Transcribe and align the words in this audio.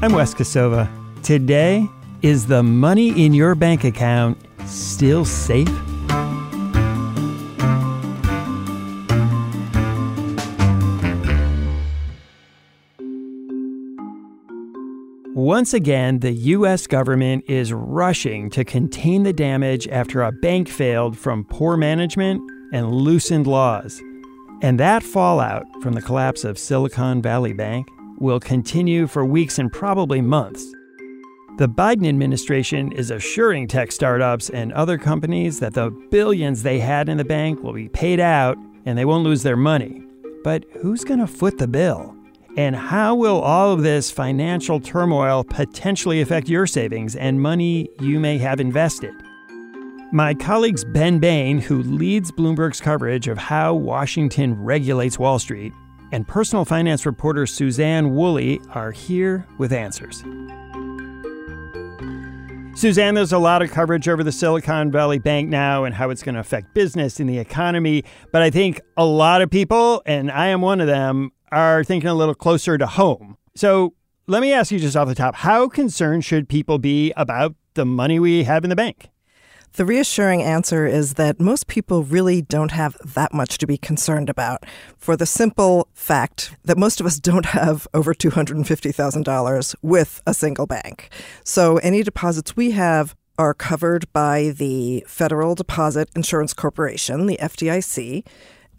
I'm 0.00 0.12
Wes 0.12 0.32
Kosova. 0.32 0.88
Today, 1.24 1.84
is 2.22 2.46
the 2.46 2.62
money 2.62 3.24
in 3.24 3.34
your 3.34 3.56
bank 3.56 3.82
account 3.82 4.38
still 4.64 5.24
safe? 5.24 5.68
Once 15.34 15.74
again, 15.74 16.20
the 16.20 16.30
U.S. 16.32 16.86
government 16.86 17.42
is 17.48 17.72
rushing 17.72 18.50
to 18.50 18.64
contain 18.64 19.24
the 19.24 19.32
damage 19.32 19.88
after 19.88 20.22
a 20.22 20.30
bank 20.30 20.68
failed 20.68 21.18
from 21.18 21.44
poor 21.44 21.76
management 21.76 22.40
and 22.72 22.92
loosened 22.92 23.48
laws. 23.48 24.00
And 24.62 24.78
that 24.78 25.02
fallout 25.02 25.64
from 25.82 25.94
the 25.94 26.02
collapse 26.02 26.44
of 26.44 26.56
Silicon 26.56 27.20
Valley 27.20 27.52
Bank 27.52 27.88
will 28.20 28.40
continue 28.40 29.06
for 29.06 29.24
weeks 29.24 29.58
and 29.58 29.72
probably 29.72 30.20
months. 30.20 30.64
The 31.58 31.68
Biden 31.68 32.08
administration 32.08 32.92
is 32.92 33.10
assuring 33.10 33.66
tech 33.66 33.90
startups 33.90 34.48
and 34.50 34.72
other 34.72 34.96
companies 34.96 35.58
that 35.60 35.74
the 35.74 35.90
billions 36.10 36.62
they 36.62 36.78
had 36.78 37.08
in 37.08 37.16
the 37.16 37.24
bank 37.24 37.62
will 37.62 37.72
be 37.72 37.88
paid 37.88 38.20
out 38.20 38.56
and 38.86 38.96
they 38.96 39.04
won't 39.04 39.24
lose 39.24 39.42
their 39.42 39.56
money. 39.56 40.02
But 40.44 40.64
who's 40.80 41.02
going 41.02 41.20
to 41.20 41.26
foot 41.26 41.58
the 41.58 41.66
bill? 41.66 42.14
And 42.56 42.76
how 42.76 43.14
will 43.14 43.40
all 43.40 43.72
of 43.72 43.82
this 43.82 44.10
financial 44.10 44.80
turmoil 44.80 45.44
potentially 45.44 46.20
affect 46.20 46.48
your 46.48 46.66
savings 46.66 47.16
and 47.16 47.40
money 47.40 47.88
you 48.00 48.20
may 48.20 48.38
have 48.38 48.60
invested? 48.60 49.14
My 50.10 50.34
colleagues 50.34 50.84
Ben 50.84 51.18
Bain, 51.18 51.58
who 51.58 51.82
leads 51.82 52.32
Bloomberg's 52.32 52.80
coverage 52.80 53.28
of 53.28 53.36
how 53.36 53.74
Washington 53.74 54.54
regulates 54.54 55.18
Wall 55.18 55.38
Street, 55.38 55.72
and 56.12 56.26
personal 56.26 56.64
finance 56.64 57.04
reporter 57.06 57.46
Suzanne 57.46 58.14
Woolley 58.14 58.60
are 58.70 58.90
here 58.90 59.46
with 59.58 59.72
answers. 59.72 60.24
Suzanne, 62.78 63.14
there's 63.14 63.32
a 63.32 63.38
lot 63.38 63.60
of 63.60 63.72
coverage 63.72 64.08
over 64.08 64.22
the 64.22 64.30
Silicon 64.30 64.92
Valley 64.92 65.18
Bank 65.18 65.48
now 65.48 65.82
and 65.82 65.92
how 65.92 66.10
it's 66.10 66.22
going 66.22 66.36
to 66.36 66.40
affect 66.40 66.74
business 66.74 67.18
and 67.18 67.28
the 67.28 67.38
economy. 67.38 68.04
But 68.30 68.42
I 68.42 68.50
think 68.50 68.80
a 68.96 69.04
lot 69.04 69.42
of 69.42 69.50
people, 69.50 70.00
and 70.06 70.30
I 70.30 70.46
am 70.46 70.60
one 70.60 70.80
of 70.80 70.86
them, 70.86 71.32
are 71.50 71.82
thinking 71.82 72.08
a 72.08 72.14
little 72.14 72.36
closer 72.36 72.78
to 72.78 72.86
home. 72.86 73.36
So 73.56 73.94
let 74.28 74.42
me 74.42 74.52
ask 74.52 74.70
you 74.70 74.78
just 74.78 74.96
off 74.96 75.08
the 75.08 75.16
top 75.16 75.34
how 75.34 75.68
concerned 75.68 76.24
should 76.24 76.48
people 76.48 76.78
be 76.78 77.12
about 77.16 77.56
the 77.74 77.84
money 77.84 78.20
we 78.20 78.44
have 78.44 78.62
in 78.62 78.70
the 78.70 78.76
bank? 78.76 79.10
The 79.74 79.84
reassuring 79.84 80.42
answer 80.42 80.86
is 80.86 81.14
that 81.14 81.40
most 81.40 81.68
people 81.68 82.02
really 82.02 82.42
don't 82.42 82.72
have 82.72 82.96
that 83.14 83.32
much 83.32 83.58
to 83.58 83.66
be 83.66 83.78
concerned 83.78 84.28
about 84.28 84.64
for 84.96 85.16
the 85.16 85.26
simple 85.26 85.88
fact 85.94 86.56
that 86.64 86.76
most 86.76 87.00
of 87.00 87.06
us 87.06 87.20
don't 87.20 87.46
have 87.46 87.86
over 87.94 88.12
$250,000 88.12 89.74
with 89.82 90.22
a 90.26 90.34
single 90.34 90.66
bank. 90.66 91.10
So 91.44 91.76
any 91.78 92.02
deposits 92.02 92.56
we 92.56 92.72
have 92.72 93.14
are 93.38 93.54
covered 93.54 94.12
by 94.12 94.48
the 94.56 95.04
Federal 95.06 95.54
Deposit 95.54 96.10
Insurance 96.16 96.52
Corporation, 96.52 97.26
the 97.26 97.38
FDIC, 97.40 98.26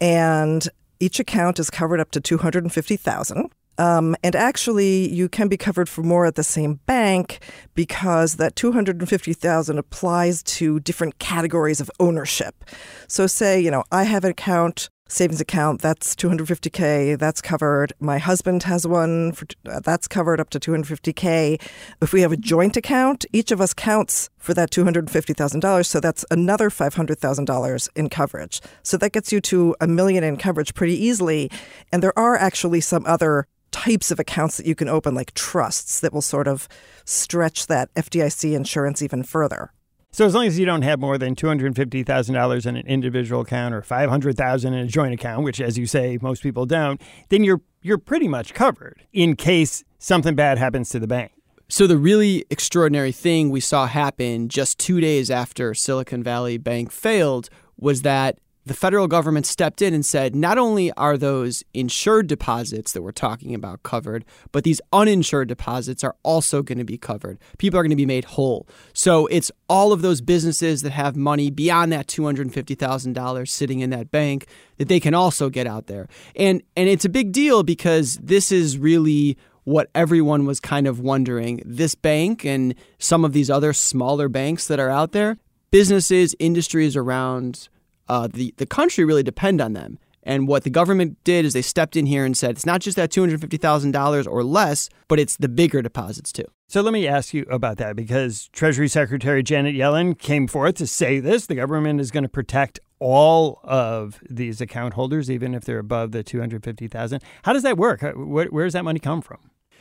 and 0.02 0.68
each 0.98 1.18
account 1.18 1.58
is 1.58 1.70
covered 1.70 1.98
up 1.98 2.10
to 2.10 2.20
250,000. 2.20 3.50
Um, 3.78 4.14
and 4.22 4.36
actually, 4.36 5.08
you 5.12 5.28
can 5.28 5.48
be 5.48 5.56
covered 5.56 5.88
for 5.88 6.02
more 6.02 6.26
at 6.26 6.34
the 6.34 6.44
same 6.44 6.80
bank 6.86 7.42
because 7.74 8.36
that 8.36 8.56
250,000 8.56 9.78
applies 9.78 10.42
to 10.42 10.80
different 10.80 11.18
categories 11.18 11.80
of 11.80 11.90
ownership. 11.98 12.64
So, 13.08 13.26
say, 13.26 13.60
you 13.60 13.70
know, 13.70 13.84
I 13.90 14.04
have 14.04 14.24
an 14.24 14.32
account 14.32 14.90
savings 15.10 15.40
account 15.40 15.82
that's 15.82 16.14
250k 16.14 17.18
that's 17.18 17.40
covered. 17.40 17.92
My 18.00 18.18
husband 18.18 18.62
has 18.62 18.86
one 18.86 19.32
for, 19.32 19.46
uh, 19.68 19.80
that's 19.80 20.06
covered 20.06 20.40
up 20.40 20.50
to 20.50 20.60
250k 20.60 21.60
if 22.00 22.12
we 22.12 22.20
have 22.20 22.32
a 22.32 22.36
joint 22.36 22.76
account 22.76 23.24
each 23.32 23.50
of 23.50 23.60
us 23.60 23.74
counts 23.74 24.30
for 24.38 24.54
that 24.54 24.70
$250,000 24.70 25.86
so 25.86 26.00
that's 26.00 26.24
another 26.30 26.70
$500,000 26.70 27.88
in 27.96 28.08
coverage. 28.08 28.60
So 28.82 28.96
that 28.98 29.12
gets 29.12 29.32
you 29.32 29.40
to 29.42 29.74
a 29.80 29.86
million 29.86 30.22
in 30.22 30.36
coverage 30.36 30.74
pretty 30.74 30.94
easily. 30.94 31.50
And 31.92 32.02
there 32.02 32.16
are 32.18 32.36
actually 32.36 32.80
some 32.80 33.04
other 33.06 33.46
types 33.70 34.10
of 34.10 34.18
accounts 34.18 34.56
that 34.56 34.66
you 34.66 34.74
can 34.74 34.88
open, 34.88 35.14
like 35.14 35.32
trusts, 35.34 36.00
that 36.00 36.12
will 36.12 36.22
sort 36.22 36.48
of 36.48 36.68
stretch 37.04 37.66
that 37.66 37.92
FDIC 37.94 38.52
insurance 38.54 39.02
even 39.02 39.22
further. 39.22 39.72
So 40.12 40.26
as 40.26 40.34
long 40.34 40.46
as 40.46 40.58
you 40.58 40.66
don't 40.66 40.82
have 40.82 40.98
more 40.98 41.18
than 41.18 41.36
two 41.36 41.46
hundred 41.46 41.76
fifty 41.76 42.02
thousand 42.02 42.34
dollars 42.34 42.66
in 42.66 42.76
an 42.76 42.86
individual 42.86 43.42
account 43.42 43.74
or 43.74 43.82
five 43.82 44.10
hundred 44.10 44.36
thousand 44.36 44.74
in 44.74 44.80
a 44.80 44.88
joint 44.88 45.14
account, 45.14 45.44
which, 45.44 45.60
as 45.60 45.78
you 45.78 45.86
say, 45.86 46.18
most 46.20 46.42
people 46.42 46.66
don't, 46.66 47.00
then 47.28 47.44
you're 47.44 47.60
you're 47.80 47.98
pretty 47.98 48.26
much 48.26 48.52
covered 48.52 49.04
in 49.12 49.36
case 49.36 49.84
something 49.98 50.34
bad 50.34 50.58
happens 50.58 50.90
to 50.90 50.98
the 50.98 51.06
bank. 51.06 51.32
So 51.68 51.86
the 51.86 51.96
really 51.96 52.44
extraordinary 52.50 53.12
thing 53.12 53.50
we 53.50 53.60
saw 53.60 53.86
happen 53.86 54.48
just 54.48 54.80
two 54.80 55.00
days 55.00 55.30
after 55.30 55.72
Silicon 55.74 56.24
Valley 56.24 56.58
Bank 56.58 56.90
failed 56.90 57.48
was 57.78 58.02
that 58.02 58.40
the 58.70 58.74
federal 58.74 59.08
government 59.08 59.46
stepped 59.46 59.82
in 59.82 59.92
and 59.92 60.06
said 60.06 60.36
not 60.36 60.56
only 60.56 60.92
are 60.92 61.18
those 61.18 61.64
insured 61.74 62.28
deposits 62.28 62.92
that 62.92 63.02
we're 63.02 63.10
talking 63.10 63.52
about 63.52 63.82
covered, 63.82 64.24
but 64.52 64.62
these 64.62 64.80
uninsured 64.92 65.48
deposits 65.48 66.04
are 66.04 66.14
also 66.22 66.62
going 66.62 66.78
to 66.78 66.84
be 66.84 66.96
covered. 66.96 67.40
People 67.58 67.80
are 67.80 67.82
going 67.82 67.90
to 67.90 67.96
be 67.96 68.06
made 68.06 68.26
whole. 68.26 68.68
So 68.92 69.26
it's 69.26 69.50
all 69.68 69.92
of 69.92 70.02
those 70.02 70.20
businesses 70.20 70.82
that 70.82 70.92
have 70.92 71.16
money 71.16 71.50
beyond 71.50 71.90
that 71.90 72.06
$250,000 72.06 73.48
sitting 73.48 73.80
in 73.80 73.90
that 73.90 74.12
bank 74.12 74.46
that 74.78 74.86
they 74.86 75.00
can 75.00 75.14
also 75.14 75.50
get 75.50 75.66
out 75.66 75.88
there. 75.88 76.06
And 76.36 76.62
and 76.76 76.88
it's 76.88 77.04
a 77.04 77.08
big 77.08 77.32
deal 77.32 77.64
because 77.64 78.18
this 78.22 78.52
is 78.52 78.78
really 78.78 79.36
what 79.64 79.90
everyone 79.96 80.46
was 80.46 80.60
kind 80.60 80.86
of 80.86 81.00
wondering. 81.00 81.60
This 81.66 81.96
bank 81.96 82.44
and 82.44 82.76
some 83.00 83.24
of 83.24 83.32
these 83.32 83.50
other 83.50 83.72
smaller 83.72 84.28
banks 84.28 84.68
that 84.68 84.78
are 84.78 84.90
out 84.90 85.10
there, 85.10 85.38
businesses, 85.72 86.36
industries 86.38 86.94
around 86.94 87.68
uh, 88.10 88.26
the 88.26 88.52
the 88.56 88.66
country 88.66 89.04
really 89.04 89.22
depend 89.22 89.60
on 89.60 89.72
them. 89.72 89.98
And 90.22 90.46
what 90.46 90.64
the 90.64 90.70
government 90.70 91.16
did 91.24 91.44
is 91.46 91.54
they 91.54 91.62
stepped 91.62 91.96
in 91.96 92.06
here 92.06 92.24
and 92.26 92.36
said 92.36 92.50
it's 92.50 92.66
not 92.66 92.82
just 92.82 92.96
that 92.96 93.10
two 93.10 93.22
hundred 93.22 93.40
fifty 93.40 93.56
thousand 93.56 93.92
dollars 93.92 94.26
or 94.26 94.42
less, 94.44 94.90
but 95.08 95.18
it's 95.18 95.36
the 95.36 95.48
bigger 95.48 95.80
deposits 95.80 96.30
too. 96.32 96.44
So 96.68 96.82
let 96.82 96.92
me 96.92 97.08
ask 97.08 97.32
you 97.32 97.46
about 97.50 97.78
that 97.78 97.96
because 97.96 98.48
Treasury 98.48 98.88
Secretary 98.88 99.42
Janet 99.42 99.74
Yellen 99.74 100.18
came 100.18 100.46
forth 100.46 100.74
to 100.76 100.86
say 100.86 101.20
this: 101.20 101.46
the 101.46 101.54
government 101.54 102.00
is 102.00 102.10
going 102.10 102.24
to 102.24 102.28
protect 102.28 102.80
all 102.98 103.60
of 103.64 104.20
these 104.28 104.60
account 104.60 104.94
holders, 104.94 105.30
even 105.30 105.54
if 105.54 105.64
they're 105.64 105.78
above 105.78 106.12
the 106.12 106.22
two 106.22 106.40
hundred 106.40 106.64
fifty 106.64 106.88
thousand. 106.88 107.22
How 107.44 107.52
does 107.54 107.62
that 107.62 107.78
work? 107.78 108.02
Where, 108.02 108.46
where 108.46 108.64
does 108.64 108.74
that 108.74 108.84
money 108.84 109.00
come 109.00 109.22
from? 109.22 109.38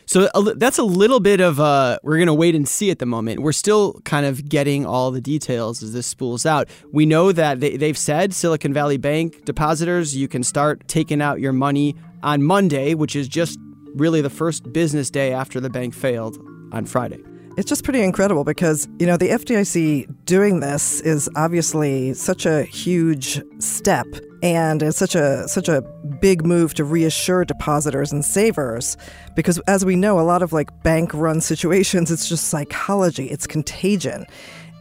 So 0.09 0.27
that's 0.55 0.79
a 0.79 0.83
little 0.83 1.19
bit 1.19 1.39
of 1.39 1.59
a, 1.59 1.99
we're 2.01 2.17
going 2.17 2.25
to 2.25 2.33
wait 2.33 2.55
and 2.55 2.67
see 2.67 2.89
at 2.89 2.97
the 2.97 3.05
moment. 3.05 3.41
We're 3.41 3.51
still 3.51 4.01
kind 4.05 4.25
of 4.25 4.49
getting 4.49 4.83
all 4.83 5.11
the 5.11 5.21
details 5.21 5.83
as 5.83 5.93
this 5.93 6.07
spools 6.07 6.47
out. 6.47 6.67
We 6.91 7.05
know 7.05 7.31
that 7.31 7.59
they, 7.59 7.77
they've 7.77 7.95
said 7.95 8.33
Silicon 8.33 8.73
Valley 8.73 8.97
Bank 8.97 9.45
depositors, 9.45 10.17
you 10.17 10.27
can 10.27 10.41
start 10.41 10.87
taking 10.87 11.21
out 11.21 11.39
your 11.39 11.53
money 11.53 11.95
on 12.23 12.41
Monday, 12.41 12.95
which 12.95 13.15
is 13.15 13.27
just 13.27 13.59
really 13.93 14.19
the 14.21 14.31
first 14.31 14.73
business 14.73 15.11
day 15.11 15.31
after 15.31 15.59
the 15.59 15.69
bank 15.69 15.93
failed 15.93 16.39
on 16.71 16.87
Friday. 16.87 17.23
It's 17.55 17.69
just 17.69 17.83
pretty 17.83 18.01
incredible 18.01 18.43
because, 18.43 18.87
you 18.97 19.05
know, 19.05 19.15
the 19.15 19.29
FDIC 19.29 20.25
doing 20.25 20.59
this 20.59 21.01
is 21.01 21.29
obviously 21.35 22.15
such 22.15 22.47
a 22.47 22.63
huge 22.63 23.43
step 23.59 24.07
and 24.41 24.81
it's 24.81 24.97
such 24.97 25.15
a 25.15 25.47
such 25.47 25.67
a 25.67 25.81
big 26.21 26.45
move 26.45 26.73
to 26.75 26.83
reassure 26.83 27.45
depositors 27.45 28.11
and 28.11 28.23
savers 28.23 28.97
because 29.35 29.59
as 29.67 29.85
we 29.85 29.95
know 29.95 30.19
a 30.19 30.21
lot 30.21 30.41
of 30.41 30.53
like 30.53 30.83
bank 30.83 31.13
run 31.13 31.41
situations 31.51 32.11
it's 32.11 32.29
just 32.29 32.47
psychology, 32.47 33.25
it's 33.27 33.47
contagion. 33.47 34.25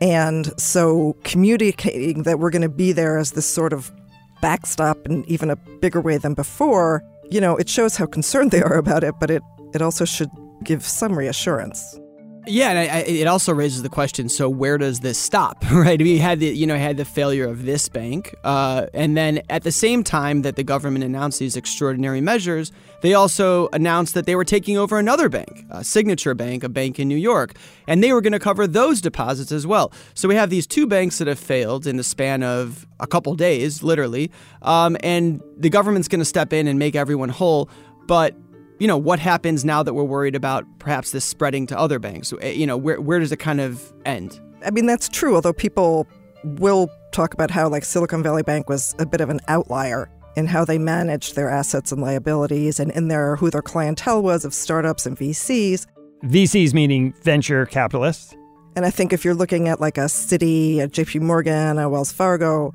And 0.00 0.58
so 0.61 1.17
communicating 1.25 2.23
that 2.23 2.38
we're 2.38 2.50
going 2.50 2.62
to 2.62 2.69
be 2.69 2.93
there 2.93 3.19
as 3.19 3.32
this 3.32 3.46
sort 3.46 3.73
of 3.73 3.93
backstop 4.40 4.96
in 5.06 5.25
even 5.29 5.50
a 5.50 5.56
bigger 5.56 6.00
way 6.00 6.19
than 6.19 6.35
before, 6.35 7.02
you 7.31 7.40
know, 7.40 7.56
it 7.56 7.69
shows 7.69 7.96
how 7.96 8.06
concerned 8.06 8.52
they 8.52 8.62
are 8.62 8.79
about 8.79 9.02
it, 9.02 9.14
but 9.19 9.31
it, 9.31 9.43
it 9.75 9.82
also 9.82 10.05
should 10.05 10.31
give 10.62 10.85
some 10.85 11.19
reassurance. 11.19 11.99
Yeah, 12.48 12.70
and 12.70 12.78
I, 12.78 12.82
I, 12.82 12.98
it 13.00 13.26
also 13.26 13.52
raises 13.52 13.82
the 13.82 13.90
question: 13.90 14.28
so 14.28 14.48
where 14.48 14.78
does 14.78 15.00
this 15.00 15.18
stop? 15.18 15.64
Right? 15.78 16.00
We 16.00 16.18
had 16.18 16.40
the 16.40 16.46
you 16.46 16.66
know 16.66 16.76
had 16.76 16.96
the 16.96 17.04
failure 17.04 17.46
of 17.46 17.64
this 17.64 17.88
bank, 17.88 18.34
uh, 18.42 18.86
and 18.94 19.16
then 19.16 19.42
at 19.48 19.62
the 19.62 19.70
same 19.70 20.02
time 20.02 20.42
that 20.42 20.56
the 20.56 20.64
government 20.64 21.04
announced 21.04 21.38
these 21.38 21.56
extraordinary 21.56 22.20
measures, 22.20 22.72
they 23.02 23.14
also 23.14 23.68
announced 23.72 24.14
that 24.14 24.26
they 24.26 24.34
were 24.34 24.44
taking 24.44 24.76
over 24.76 24.98
another 24.98 25.28
bank, 25.28 25.64
a 25.70 25.84
Signature 25.84 26.34
Bank, 26.34 26.64
a 26.64 26.68
bank 26.68 26.98
in 26.98 27.06
New 27.06 27.16
York, 27.16 27.54
and 27.86 28.02
they 28.02 28.12
were 28.12 28.20
going 28.20 28.32
to 28.32 28.40
cover 28.40 28.66
those 28.66 29.00
deposits 29.00 29.52
as 29.52 29.66
well. 29.66 29.92
So 30.14 30.26
we 30.26 30.34
have 30.34 30.50
these 30.50 30.66
two 30.66 30.86
banks 30.86 31.18
that 31.18 31.28
have 31.28 31.38
failed 31.38 31.86
in 31.86 31.96
the 31.96 32.04
span 32.04 32.42
of 32.42 32.86
a 32.98 33.06
couple 33.06 33.34
days, 33.34 33.82
literally, 33.82 34.32
um, 34.62 34.96
and 35.00 35.40
the 35.56 35.70
government's 35.70 36.08
going 36.08 36.20
to 36.20 36.24
step 36.24 36.52
in 36.52 36.66
and 36.66 36.78
make 36.78 36.96
everyone 36.96 37.28
whole, 37.28 37.70
but 38.06 38.34
you 38.78 38.86
know, 38.86 38.96
what 38.96 39.19
happens 39.19 39.64
now 39.64 39.82
that 39.82 39.94
we're 39.94 40.04
worried 40.04 40.34
about 40.34 40.64
perhaps 40.78 41.10
this 41.10 41.25
spreading 41.25 41.66
to 41.69 41.78
other 41.78 41.98
banks? 41.98 42.32
Eh, 42.40 42.50
you 42.50 42.66
know, 42.66 42.76
where, 42.76 43.00
where 43.00 43.19
does 43.19 43.32
it 43.32 43.38
kind 43.38 43.60
of 43.60 43.92
end? 44.04 44.40
I 44.64 44.70
mean, 44.70 44.86
that's 44.86 45.08
true, 45.08 45.34
although 45.34 45.52
people 45.52 46.06
will 46.44 46.88
talk 47.12 47.34
about 47.34 47.50
how, 47.50 47.69
like, 47.69 47.84
Silicon 47.84 48.22
Valley 48.22 48.42
Bank 48.42 48.69
was 48.69 48.94
a 48.98 49.06
bit 49.06 49.20
of 49.20 49.30
an 49.30 49.40
outlier 49.48 50.10
in 50.36 50.46
how 50.46 50.64
they 50.64 50.78
managed 50.78 51.34
their 51.34 51.50
assets 51.50 51.90
and 51.90 52.00
liabilities 52.00 52.78
and 52.78 52.92
in 52.92 53.08
their 53.08 53.36
who 53.36 53.50
their 53.50 53.62
clientele 53.62 54.22
was 54.22 54.44
of 54.44 54.54
startups 54.54 55.06
and 55.06 55.16
VCs. 55.16 55.86
VCs 56.25 56.75
meaning 56.75 57.12
venture 57.22 57.66
capitalists. 57.66 58.36
And 58.76 58.84
I 58.84 58.90
think 58.90 59.12
if 59.12 59.25
you're 59.25 59.34
looking 59.34 59.69
at 59.69 59.80
like 59.80 59.98
a 59.98 60.02
Citi, 60.02 60.78
a 60.78 60.88
JP 60.88 61.22
Morgan, 61.22 61.78
a 61.78 61.88
Wells 61.88 62.12
Fargo, 62.12 62.72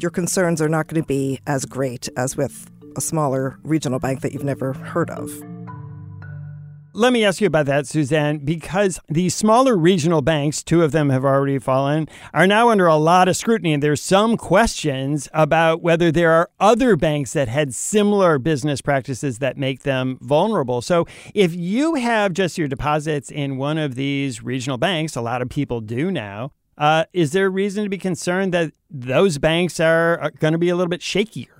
your 0.00 0.10
concerns 0.10 0.60
are 0.60 0.68
not 0.68 0.88
going 0.88 1.00
to 1.00 1.06
be 1.06 1.40
as 1.46 1.64
great 1.64 2.08
as 2.16 2.36
with 2.36 2.68
a 2.96 3.00
smaller 3.00 3.58
regional 3.62 3.98
bank 3.98 4.20
that 4.22 4.32
you've 4.32 4.44
never 4.44 4.72
heard 4.72 5.10
of. 5.10 5.30
Let 6.96 7.12
me 7.12 7.26
ask 7.26 7.42
you 7.42 7.46
about 7.46 7.66
that, 7.66 7.86
Suzanne, 7.86 8.38
because 8.38 8.98
the 9.06 9.28
smaller 9.28 9.76
regional 9.76 10.22
banks, 10.22 10.62
two 10.62 10.82
of 10.82 10.92
them 10.92 11.10
have 11.10 11.26
already 11.26 11.58
fallen, 11.58 12.08
are 12.32 12.46
now 12.46 12.70
under 12.70 12.86
a 12.86 12.96
lot 12.96 13.28
of 13.28 13.36
scrutiny. 13.36 13.74
And 13.74 13.82
there's 13.82 14.00
some 14.00 14.38
questions 14.38 15.28
about 15.34 15.82
whether 15.82 16.10
there 16.10 16.32
are 16.32 16.48
other 16.58 16.96
banks 16.96 17.34
that 17.34 17.48
had 17.48 17.74
similar 17.74 18.38
business 18.38 18.80
practices 18.80 19.40
that 19.40 19.58
make 19.58 19.82
them 19.82 20.16
vulnerable. 20.22 20.80
So 20.80 21.06
if 21.34 21.54
you 21.54 21.96
have 21.96 22.32
just 22.32 22.56
your 22.56 22.66
deposits 22.66 23.30
in 23.30 23.58
one 23.58 23.76
of 23.76 23.94
these 23.94 24.42
regional 24.42 24.78
banks, 24.78 25.16
a 25.16 25.20
lot 25.20 25.42
of 25.42 25.50
people 25.50 25.82
do 25.82 26.10
now, 26.10 26.52
uh, 26.78 27.04
is 27.12 27.32
there 27.32 27.50
reason 27.50 27.84
to 27.84 27.90
be 27.90 27.98
concerned 27.98 28.54
that 28.54 28.72
those 28.88 29.36
banks 29.36 29.80
are, 29.80 30.18
are 30.18 30.30
going 30.30 30.52
to 30.52 30.58
be 30.58 30.70
a 30.70 30.76
little 30.76 30.88
bit 30.88 31.02
shakier? 31.02 31.55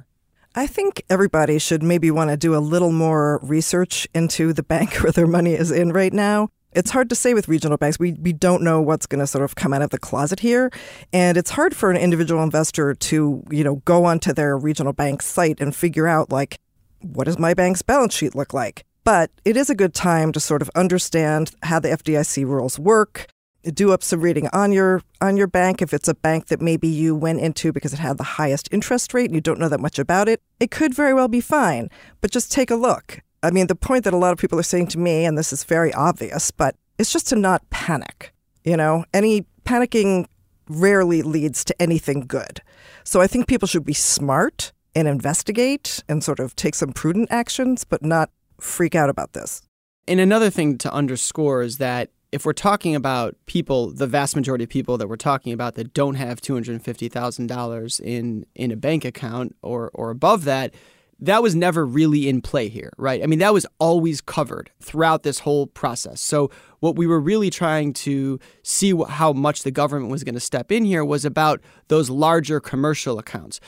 I 0.58 0.67
think 0.67 1.03
everybody 1.11 1.58
should 1.58 1.82
maybe 1.82 2.11
want 2.11 2.31
to 2.31 2.37
do 2.38 2.56
a 2.56 2.58
little 2.58 2.91
more 2.91 3.41
research 3.43 4.08
into 4.14 4.55
the 4.55 4.62
bank 4.75 4.94
where 5.03 5.12
their 5.12 5.26
money 5.26 5.53
is 5.53 5.70
in 5.70 5.93
right 5.93 6.12
now. 6.12 6.49
It's 6.73 6.91
hard 6.91 7.11
to 7.11 7.14
say 7.14 7.35
with 7.35 7.47
regional 7.47 7.76
banks. 7.76 7.99
We, 7.99 8.12
we 8.14 8.32
don't 8.32 8.62
know 8.62 8.81
what's 8.81 9.06
going 9.06 9.20
to 9.20 9.26
sort 9.26 9.44
of 9.44 9.55
come 9.55 9.75
out 9.75 9.82
of 9.82 9.91
the 9.91 9.99
closet 9.99 10.41
here. 10.41 10.70
And 11.12 11.37
it's 11.37 11.50
hard 11.50 11.76
for 11.76 11.91
an 11.91 11.97
individual 11.99 12.43
investor 12.43 12.94
to, 12.94 13.43
you 13.50 13.64
know, 13.64 13.76
go 13.85 14.06
onto 14.06 14.32
their 14.32 14.56
regional 14.56 14.94
bank 14.94 15.20
site 15.20 15.61
and 15.61 15.76
figure 15.76 16.06
out, 16.06 16.31
like, 16.31 16.59
what 17.02 17.25
does 17.25 17.38
my 17.38 17.52
bank's 17.52 17.82
balance 17.82 18.14
sheet 18.14 18.35
look 18.35 18.55
like? 18.55 18.85
But 19.05 19.31
it 19.44 19.56
is 19.56 19.70
a 19.70 19.75
good 19.75 19.94
time 19.94 20.32
to 20.32 20.41
sort 20.41 20.62
of 20.62 20.70
understand 20.75 21.52
how 21.62 21.81
the 21.81 21.88
FDIC 21.88 22.44
rules 22.47 22.79
work, 22.79 23.26
do 23.75 23.93
up 23.93 24.03
some 24.03 24.21
reading 24.21 24.49
on 24.53 24.73
your 24.73 25.03
on 25.21 25.37
your 25.37 25.47
bank. 25.47 25.83
If 25.83 25.93
it's 25.93 26.09
a 26.09 26.15
bank 26.15 26.47
that 26.47 26.61
maybe 26.61 26.89
you 26.89 27.15
went 27.15 27.41
into 27.41 27.73
because 27.73 27.93
it 27.93 27.99
had 27.99 28.19
the 28.19 28.25
highest 28.25 28.69
interest 28.73 29.15
rate 29.15 29.27
and 29.27 29.35
you 29.35 29.41
don't 29.41 29.59
know 29.59 29.69
that 29.69 29.81
much 29.81 29.99
about 29.99 30.29
it 30.29 30.41
it 30.61 30.71
could 30.71 30.95
very 30.95 31.15
well 31.15 31.29
be 31.29 31.41
fine. 31.41 31.89
But 32.21 32.31
just 32.31 32.53
take 32.53 32.71
a 32.71 32.77
look. 32.77 33.21
I 33.43 33.51
mean 33.51 33.67
the 33.67 33.75
point 33.75 34.05
that 34.05 34.15
a 34.15 34.19
lot 34.19 34.33
of 34.33 34.39
people 34.39 34.59
are 34.59 34.65
saying 34.65 34.89
to 34.89 34.99
me 34.99 35.25
and 35.25 35.37
this 35.37 35.53
is 35.53 35.65
very 35.65 35.93
obvious 35.95 36.51
but 36.51 36.75
it's 36.99 37.13
just 37.13 37.29
to 37.29 37.37
not 37.37 37.69
panic 37.71 38.33
you 38.67 38.77
know? 38.77 39.05
Any 39.15 39.47
panicking 39.65 40.27
rarely 40.69 41.23
leads 41.23 41.65
to 41.65 41.81
anything 41.81 42.21
good. 42.27 42.61
So 43.05 43.21
i 43.21 43.29
think 43.29 43.47
people 43.47 43.69
should 43.69 43.85
be 43.85 43.95
smart 43.95 44.73
and 44.97 45.07
investigate 45.07 46.03
and 46.09 46.25
sort 46.25 46.41
of 46.41 46.57
take 46.57 46.75
some 46.75 46.93
prudent 46.93 47.29
actions 47.31 47.85
but 47.85 48.03
not 48.03 48.31
freak 48.61 48.95
out 48.95 49.09
about 49.09 49.33
this. 49.33 49.62
And 50.09 50.21
another 50.21 50.51
thing 50.51 50.79
to 50.79 50.93
underscore 50.93 51.62
is 51.62 51.79
that 51.79 52.11
if 52.32 52.44
we're 52.44 52.52
talking 52.52 52.94
about 52.94 53.37
people, 53.46 53.93
the 53.93 54.06
vast 54.06 54.37
majority 54.37 54.64
of 54.64 54.70
people 54.70 54.99
that 54.99 55.08
we're 55.08 55.17
talking 55.17 55.52
about 55.52 55.75
that 55.75 55.94
don't 55.94 56.17
have 56.17 56.40
two 56.40 56.55
hundred 56.55 56.81
fifty 56.82 57.08
thousand 57.08 57.46
dollars 57.46 58.00
in 58.00 58.46
in 58.55 58.70
a 58.70 58.76
bank 58.76 59.05
account 59.05 59.55
or 59.62 59.90
or 59.94 60.11
above 60.11 60.44
that, 60.44 60.75
that 61.19 61.43
was 61.43 61.55
never 61.55 61.87
really 61.87 62.28
in 62.28 62.43
play 62.43 62.69
here, 62.69 62.93
right? 62.99 63.23
I 63.23 63.26
mean, 63.26 63.38
that 63.38 63.55
was 63.55 63.67
always 63.78 64.20
covered 64.20 64.70
throughout 64.81 65.23
this 65.23 65.38
whole 65.40 65.67
process. 65.67 66.20
So 66.20 66.50
what 66.81 66.96
we 66.96 67.06
were 67.06 67.20
really 67.20 67.49
trying 67.49 67.94
to 67.94 68.38
see 68.62 68.93
how 69.08 69.32
much 69.32 69.62
the 69.62 69.70
government 69.70 70.11
was 70.11 70.25
going 70.25 70.34
to 70.34 70.40
step 70.40 70.70
in 70.70 70.84
here 70.84 71.05
was 71.05 71.25
about 71.25 71.61
those 71.88 72.11
larger 72.11 72.61
commercial 72.61 73.19
accounts 73.19 73.61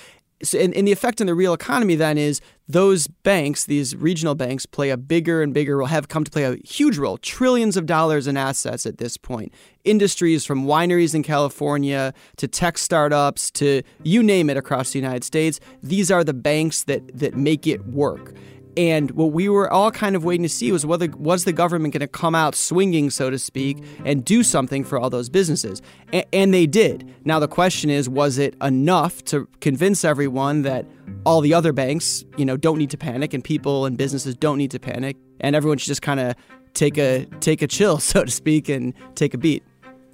so, 0.42 0.58
and, 0.58 0.74
and, 0.74 0.86
the 0.86 0.92
effect 0.92 1.20
on 1.20 1.26
the 1.26 1.34
real 1.34 1.52
economy 1.52 1.96
then 1.96 2.16
is 2.16 2.40
those 2.68 3.08
banks, 3.08 3.64
these 3.64 3.96
regional 3.96 4.34
banks, 4.34 4.66
play 4.66 4.90
a 4.90 4.96
bigger 4.96 5.42
and 5.42 5.52
bigger 5.52 5.78
role, 5.78 5.88
have 5.88 6.08
come 6.08 6.22
to 6.22 6.30
play 6.30 6.44
a 6.44 6.56
huge 6.64 6.96
role, 6.96 7.18
trillions 7.18 7.76
of 7.76 7.86
dollars 7.86 8.26
in 8.26 8.36
assets 8.36 8.86
at 8.86 8.98
this 8.98 9.16
point. 9.16 9.52
Industries 9.84 10.44
from 10.44 10.64
wineries 10.64 11.14
in 11.14 11.22
California 11.22 12.14
to 12.36 12.46
tech 12.46 12.78
startups 12.78 13.50
to 13.52 13.82
you 14.02 14.22
name 14.22 14.48
it 14.48 14.56
across 14.56 14.92
the 14.92 14.98
United 14.98 15.24
States, 15.24 15.58
these 15.82 16.10
are 16.10 16.22
the 16.22 16.34
banks 16.34 16.84
that, 16.84 17.18
that 17.18 17.36
make 17.36 17.66
it 17.66 17.86
work. 17.86 18.34
And 18.78 19.10
what 19.10 19.32
we 19.32 19.48
were 19.48 19.68
all 19.72 19.90
kind 19.90 20.14
of 20.14 20.24
waiting 20.24 20.44
to 20.44 20.48
see 20.48 20.70
was 20.70 20.86
whether 20.86 21.08
was 21.08 21.42
the 21.42 21.52
government 21.52 21.94
going 21.94 22.00
to 22.00 22.06
come 22.06 22.36
out 22.36 22.54
swinging, 22.54 23.10
so 23.10 23.28
to 23.28 23.36
speak, 23.36 23.82
and 24.04 24.24
do 24.24 24.44
something 24.44 24.84
for 24.84 25.00
all 25.00 25.10
those 25.10 25.28
businesses. 25.28 25.82
A- 26.12 26.32
and 26.32 26.54
they 26.54 26.64
did. 26.64 27.12
Now 27.24 27.40
the 27.40 27.48
question 27.48 27.90
is, 27.90 28.08
was 28.08 28.38
it 28.38 28.54
enough 28.62 29.24
to 29.24 29.48
convince 29.60 30.04
everyone 30.04 30.62
that 30.62 30.86
all 31.26 31.40
the 31.40 31.54
other 31.54 31.72
banks, 31.72 32.24
you 32.36 32.44
know, 32.44 32.56
don't 32.56 32.78
need 32.78 32.90
to 32.90 32.96
panic, 32.96 33.34
and 33.34 33.42
people 33.42 33.84
and 33.84 33.98
businesses 33.98 34.36
don't 34.36 34.58
need 34.58 34.70
to 34.70 34.78
panic, 34.78 35.16
and 35.40 35.56
everyone 35.56 35.78
should 35.78 35.88
just 35.88 36.02
kind 36.02 36.20
of 36.20 36.36
take 36.74 36.96
a 36.98 37.26
take 37.40 37.62
a 37.62 37.66
chill, 37.66 37.98
so 38.12 38.24
to 38.24 38.30
speak, 38.30 38.68
and 38.68 38.94
take 39.16 39.34
a 39.34 39.38
beat. 39.38 39.64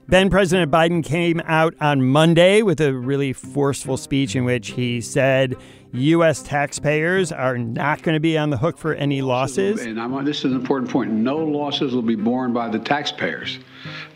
Then 0.07 0.29
President 0.29 0.71
Biden 0.71 1.03
came 1.03 1.41
out 1.47 1.75
on 1.81 2.03
Monday 2.03 2.63
with 2.63 2.81
a 2.81 2.95
really 2.95 3.33
forceful 3.33 3.97
speech 3.97 4.37
in 4.37 4.45
which 4.45 4.73
he 4.73 5.01
said 5.01 5.57
U.S. 5.93 6.43
taxpayers 6.43 7.33
are 7.33 7.57
not 7.57 8.03
going 8.03 8.15
to 8.15 8.21
be 8.21 8.37
on 8.37 8.51
the 8.51 8.57
hook 8.57 8.77
for 8.77 8.95
any 8.95 9.23
losses. 9.23 9.81
And 9.81 10.01
I 10.01 10.07
want, 10.07 10.27
this 10.27 10.39
is 10.39 10.47
an 10.47 10.55
important 10.55 10.91
point. 10.91 11.11
No 11.11 11.37
losses 11.37 11.95
will 11.95 12.03
be 12.03 12.17
borne 12.17 12.53
by 12.53 12.69
the 12.69 12.81
taxpayers. 12.81 13.61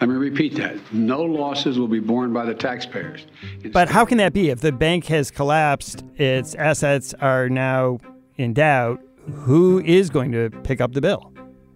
Let 0.01 0.11
me 0.11 0.17
repeat 0.17 0.57
that. 0.57 0.77
No 0.93 1.23
losses 1.23 1.79
will 1.79 1.89
be 1.89 2.01
borne 2.01 2.33
by 2.33 2.45
the 2.45 2.55
taxpayers. 2.55 3.27
But 3.73 3.89
how 3.89 4.05
can 4.05 4.19
that 4.19 4.33
be? 4.33 4.51
If 4.51 4.61
the 4.61 4.73
bank 4.73 5.07
has 5.07 5.31
collapsed, 5.31 6.05
its 6.17 6.55
assets 6.57 7.15
are 7.15 7.49
now 7.49 7.99
in 8.37 8.55
doubt, 8.55 9.01
who 9.33 9.81
is 9.81 10.11
going 10.11 10.33
to 10.33 10.51
pick 10.65 10.81
up 10.81 10.93
the 10.93 11.01
bill? 11.01 11.33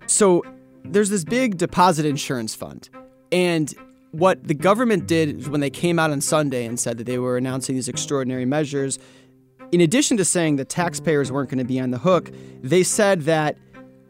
So 0.07 0.45
there's 0.85 1.11
this 1.11 1.25
big 1.25 1.59
deposit 1.59 2.05
insurance 2.05 2.55
fund. 2.55 2.91
And 3.31 3.73
what 4.13 4.47
the 4.47 4.55
government 4.55 5.07
did 5.07 5.49
when 5.49 5.61
they 5.61 5.71
came 5.71 5.99
out 5.99 6.11
on 6.11 6.21
Sunday 6.21 6.65
and 6.65 6.79
said 6.79 6.99
that 6.99 7.05
they 7.05 7.19
were 7.19 7.37
announcing 7.37 7.75
these 7.75 7.89
extraordinary 7.89 8.45
measures, 8.45 8.99
in 9.73 9.81
addition 9.81 10.17
to 10.19 10.25
saying 10.25 10.57
that 10.57 10.69
taxpayers 10.69 11.33
weren't 11.33 11.49
going 11.49 11.59
to 11.59 11.65
be 11.65 11.81
on 11.81 11.91
the 11.91 11.99
hook, 11.99 12.31
they 12.63 12.83
said 12.83 13.23
that 13.23 13.57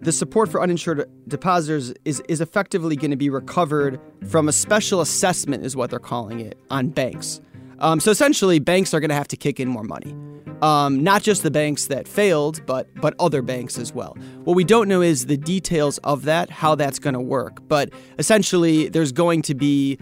the 0.00 0.10
support 0.10 0.50
for 0.50 0.60
uninsured 0.60 1.08
depositors 1.28 1.94
is, 2.04 2.20
is 2.28 2.40
effectively 2.40 2.96
going 2.96 3.12
to 3.12 3.16
be 3.16 3.30
recovered 3.30 4.00
from 4.28 4.48
a 4.48 4.52
special 4.52 5.00
assessment, 5.00 5.64
is 5.64 5.76
what 5.76 5.90
they're 5.90 6.00
calling 6.00 6.40
it, 6.40 6.58
on 6.70 6.88
banks. 6.88 7.40
Um, 7.82 8.00
so 8.00 8.10
essentially, 8.10 8.60
banks 8.60 8.94
are 8.94 9.00
going 9.00 9.10
to 9.10 9.14
have 9.14 9.28
to 9.28 9.36
kick 9.36 9.60
in 9.60 9.68
more 9.68 9.82
money. 9.82 10.14
Um, 10.62 11.02
not 11.02 11.22
just 11.24 11.42
the 11.42 11.50
banks 11.50 11.88
that 11.88 12.06
failed, 12.06 12.64
but 12.64 12.88
but 13.00 13.14
other 13.18 13.42
banks 13.42 13.76
as 13.76 13.92
well. 13.92 14.16
What 14.44 14.54
we 14.54 14.62
don't 14.62 14.88
know 14.88 15.02
is 15.02 15.26
the 15.26 15.36
details 15.36 15.98
of 15.98 16.22
that, 16.22 16.48
how 16.48 16.76
that's 16.76 17.00
going 17.00 17.14
to 17.14 17.20
work. 17.20 17.58
But 17.66 17.90
essentially, 18.18 18.88
there's 18.88 19.10
going 19.10 19.42
to 19.42 19.54
be 19.56 19.98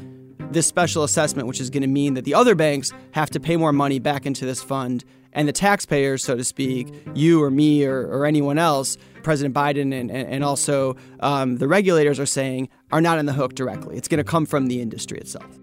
this 0.50 0.66
special 0.66 1.02
assessment, 1.02 1.48
which 1.48 1.60
is 1.60 1.70
going 1.70 1.82
to 1.82 1.88
mean 1.88 2.14
that 2.14 2.26
the 2.26 2.34
other 2.34 2.54
banks 2.54 2.92
have 3.12 3.30
to 3.30 3.40
pay 3.40 3.56
more 3.56 3.72
money 3.72 3.98
back 3.98 4.26
into 4.26 4.44
this 4.44 4.62
fund, 4.62 5.02
and 5.32 5.48
the 5.48 5.52
taxpayers, 5.52 6.22
so 6.22 6.36
to 6.36 6.44
speak, 6.44 6.92
you 7.14 7.42
or 7.42 7.50
me 7.50 7.86
or, 7.86 8.06
or 8.08 8.26
anyone 8.26 8.58
else, 8.58 8.98
President 9.22 9.54
Biden 9.54 9.98
and, 9.98 10.10
and 10.10 10.44
also 10.44 10.96
um, 11.20 11.56
the 11.56 11.68
regulators 11.68 12.20
are 12.20 12.26
saying, 12.26 12.68
are 12.92 13.00
not 13.00 13.18
on 13.18 13.26
the 13.26 13.32
hook 13.32 13.54
directly. 13.54 13.96
It's 13.96 14.08
going 14.08 14.18
to 14.18 14.24
come 14.24 14.44
from 14.44 14.66
the 14.66 14.82
industry 14.82 15.18
itself. 15.18 15.58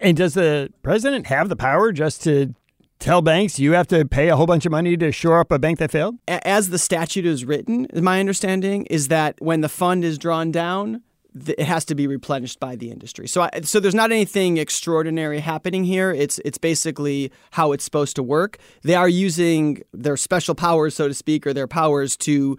And 0.00 0.16
does 0.16 0.34
the 0.34 0.72
president 0.82 1.26
have 1.26 1.48
the 1.48 1.56
power 1.56 1.92
just 1.92 2.22
to 2.24 2.54
tell 2.98 3.22
banks 3.22 3.58
you 3.58 3.72
have 3.72 3.86
to 3.88 4.04
pay 4.04 4.28
a 4.28 4.36
whole 4.36 4.46
bunch 4.46 4.66
of 4.66 4.72
money 4.72 4.96
to 4.96 5.12
shore 5.12 5.40
up 5.40 5.52
a 5.52 5.58
bank 5.58 5.78
that 5.78 5.90
failed? 5.90 6.16
As 6.26 6.70
the 6.70 6.78
statute 6.78 7.26
is 7.26 7.44
written, 7.44 7.86
my 7.94 8.20
understanding 8.20 8.86
is 8.86 9.08
that 9.08 9.36
when 9.40 9.60
the 9.60 9.68
fund 9.68 10.04
is 10.04 10.18
drawn 10.18 10.50
down, 10.50 11.02
it 11.46 11.60
has 11.60 11.84
to 11.84 11.94
be 11.94 12.06
replenished 12.06 12.58
by 12.58 12.74
the 12.74 12.90
industry. 12.90 13.28
So, 13.28 13.42
I, 13.42 13.60
so 13.62 13.80
there's 13.80 13.94
not 13.94 14.10
anything 14.10 14.56
extraordinary 14.56 15.40
happening 15.40 15.84
here. 15.84 16.10
It's 16.10 16.40
it's 16.44 16.58
basically 16.58 17.30
how 17.52 17.72
it's 17.72 17.84
supposed 17.84 18.16
to 18.16 18.22
work. 18.22 18.58
They 18.82 18.94
are 18.94 19.08
using 19.08 19.82
their 19.92 20.16
special 20.16 20.54
powers, 20.54 20.94
so 20.94 21.06
to 21.06 21.14
speak, 21.14 21.46
or 21.46 21.52
their 21.52 21.68
powers 21.68 22.16
to 22.18 22.56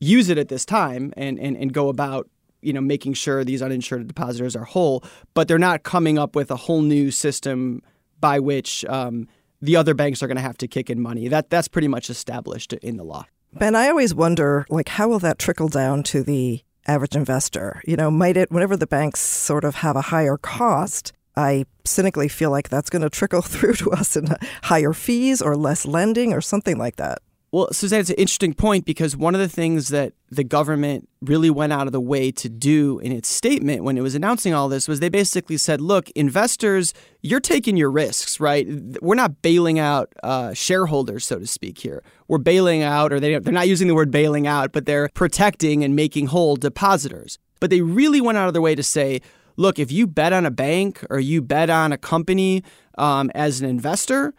use 0.00 0.28
it 0.28 0.38
at 0.38 0.48
this 0.48 0.64
time 0.64 1.12
and 1.16 1.38
and, 1.38 1.56
and 1.56 1.72
go 1.72 1.88
about 1.88 2.28
you 2.64 2.72
know 2.72 2.80
making 2.80 3.14
sure 3.14 3.44
these 3.44 3.62
uninsured 3.62 4.06
depositors 4.06 4.56
are 4.56 4.64
whole. 4.64 5.04
But 5.34 5.48
they're 5.48 5.58
not 5.58 5.82
coming 5.82 6.18
up 6.18 6.34
with 6.34 6.50
a 6.50 6.56
whole 6.56 6.82
new 6.82 7.10
system 7.10 7.82
by 8.20 8.38
which 8.38 8.84
um, 8.86 9.28
the 9.60 9.76
other 9.76 9.94
banks 9.94 10.22
are 10.22 10.26
going 10.26 10.36
to 10.36 10.42
have 10.42 10.58
to 10.58 10.68
kick 10.68 10.90
in 10.90 11.00
money. 11.00 11.28
That 11.28 11.50
that's 11.50 11.68
pretty 11.68 11.88
much 11.88 12.10
established 12.10 12.72
in 12.72 12.96
the 12.96 13.04
law. 13.04 13.26
Ben, 13.52 13.76
I 13.76 13.88
always 13.88 14.14
wonder, 14.14 14.66
like, 14.68 14.88
how 14.88 15.08
will 15.08 15.20
that 15.20 15.38
trickle 15.38 15.68
down 15.68 16.02
to 16.04 16.24
the 16.24 16.60
average 16.88 17.14
investor? 17.14 17.80
You 17.86 17.96
know, 17.96 18.10
might 18.10 18.36
it, 18.36 18.50
whenever 18.50 18.76
the 18.76 18.86
banks 18.86 19.20
sort 19.20 19.62
of 19.62 19.76
have 19.76 19.94
a 19.94 20.00
higher 20.00 20.36
cost, 20.36 21.12
I 21.36 21.66
cynically 21.84 22.26
feel 22.28 22.50
like 22.50 22.68
that's 22.68 22.90
going 22.90 23.02
to 23.02 23.10
trickle 23.10 23.42
through 23.42 23.74
to 23.74 23.92
us 23.92 24.16
in 24.16 24.28
higher 24.64 24.92
fees 24.92 25.40
or 25.40 25.56
less 25.56 25.86
lending 25.86 26.32
or 26.32 26.40
something 26.40 26.78
like 26.78 26.96
that. 26.96 27.18
Well, 27.54 27.68
Suzanne, 27.70 28.00
it's 28.00 28.10
an 28.10 28.16
interesting 28.16 28.52
point 28.52 28.84
because 28.84 29.16
one 29.16 29.36
of 29.36 29.40
the 29.40 29.48
things 29.48 29.86
that 29.90 30.12
the 30.28 30.42
government 30.42 31.08
really 31.22 31.50
went 31.50 31.72
out 31.72 31.86
of 31.86 31.92
the 31.92 32.00
way 32.00 32.32
to 32.32 32.48
do 32.48 32.98
in 32.98 33.12
its 33.12 33.28
statement 33.28 33.84
when 33.84 33.96
it 33.96 34.00
was 34.00 34.16
announcing 34.16 34.52
all 34.52 34.68
this 34.68 34.88
was 34.88 34.98
they 34.98 35.08
basically 35.08 35.56
said, 35.56 35.80
look, 35.80 36.10
investors, 36.16 36.92
you're 37.22 37.38
taking 37.38 37.76
your 37.76 37.92
risks, 37.92 38.40
right? 38.40 38.66
We're 39.00 39.14
not 39.14 39.40
bailing 39.40 39.78
out 39.78 40.12
uh, 40.24 40.52
shareholders, 40.52 41.26
so 41.26 41.38
to 41.38 41.46
speak, 41.46 41.78
here. 41.78 42.02
We're 42.26 42.38
bailing 42.38 42.82
out, 42.82 43.12
or 43.12 43.20
they, 43.20 43.38
they're 43.38 43.52
not 43.52 43.68
using 43.68 43.86
the 43.86 43.94
word 43.94 44.10
bailing 44.10 44.48
out, 44.48 44.72
but 44.72 44.84
they're 44.84 45.08
protecting 45.14 45.84
and 45.84 45.94
making 45.94 46.26
whole 46.26 46.56
depositors. 46.56 47.38
But 47.60 47.70
they 47.70 47.82
really 47.82 48.20
went 48.20 48.36
out 48.36 48.48
of 48.48 48.52
their 48.52 48.62
way 48.62 48.74
to 48.74 48.82
say, 48.82 49.20
look, 49.56 49.78
if 49.78 49.92
you 49.92 50.08
bet 50.08 50.32
on 50.32 50.44
a 50.44 50.50
bank 50.50 51.04
or 51.08 51.20
you 51.20 51.40
bet 51.40 51.70
on 51.70 51.92
a 51.92 51.98
company 51.98 52.64
um, 52.98 53.30
as 53.32 53.60
an 53.60 53.70
investor, 53.70 54.34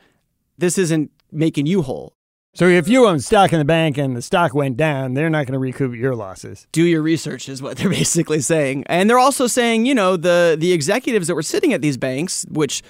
this 0.58 0.78
isn't 0.78 1.12
making 1.32 1.66
you 1.66 1.82
whole. 1.82 2.15
So 2.56 2.70
if 2.70 2.88
you 2.88 3.06
own 3.06 3.20
stock 3.20 3.52
in 3.52 3.60
the 3.60 3.66
bank 3.66 3.98
and 3.98 4.16
the 4.16 4.22
stock 4.22 4.54
went 4.54 4.78
down, 4.78 5.14
they're 5.14 5.30
not 5.30 5.46
going 5.46 5.54
to 5.54 5.60
recoup 5.60 5.94
your 5.94 6.16
losses. 6.16 6.68
Do 6.72 6.86
your 6.86 7.02
research 7.02 7.50
is 7.50 7.62
what 7.62 7.78
they're 7.78 7.90
basically 8.02 8.40
saying. 8.40 8.86
And 8.88 9.10
they're 9.10 9.20
also 9.20 9.46
saying, 9.46 9.86
you 9.86 9.94
know, 9.94 10.16
the 10.16 10.56
the 10.58 10.72
executives 10.72 11.28
that 11.28 11.36
were 11.36 11.44
sitting 11.44 11.74
at 11.74 11.82
these 11.82 11.98
banks, 11.98 12.46
which 12.50 12.82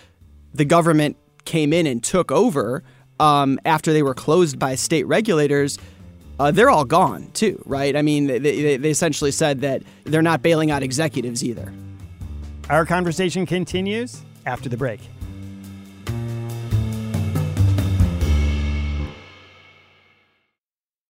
the 0.54 0.66
government 0.66 1.18
came 1.46 1.74
in 1.74 1.88
and 1.88 2.04
took 2.04 2.32
over 2.32 2.84
um, 3.20 3.60
after 3.66 3.92
they 3.92 4.04
were 4.04 4.14
closed 4.14 4.60
by 4.60 4.76
state 4.76 5.08
regulators, 5.08 5.80
uh, 6.40 6.52
they're 6.52 6.70
all 6.70 6.86
gone 6.86 7.32
too, 7.34 7.60
right? 7.66 7.96
I 7.96 8.04
mean, 8.04 8.28
they, 8.28 8.38
they, 8.38 8.78
they 8.78 8.90
essentially 8.92 9.32
said 9.32 9.62
that 9.62 9.82
they're 10.04 10.22
not 10.22 10.44
bailing 10.44 10.70
out 10.70 10.84
executives 10.84 11.44
either. 11.44 11.74
Our 12.70 12.86
conversation 12.86 13.48
continues 13.48 14.22
after 14.46 14.70
the 14.70 14.78
break. 14.78 15.00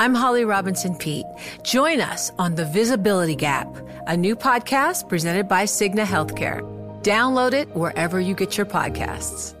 I'm 0.00 0.14
Holly 0.14 0.44
Robinson 0.44 0.94
Peete. 0.94 1.26
Join 1.64 2.00
us 2.00 2.30
on 2.38 2.54
The 2.54 2.64
Visibility 2.64 3.34
Gap, 3.34 3.66
a 4.06 4.16
new 4.16 4.36
podcast 4.36 5.08
presented 5.08 5.48
by 5.48 5.64
Cigna 5.64 6.04
Healthcare. 6.04 6.60
Download 7.02 7.52
it 7.52 7.68
wherever 7.74 8.20
you 8.20 8.34
get 8.36 8.56
your 8.56 8.66
podcasts. 8.66 9.54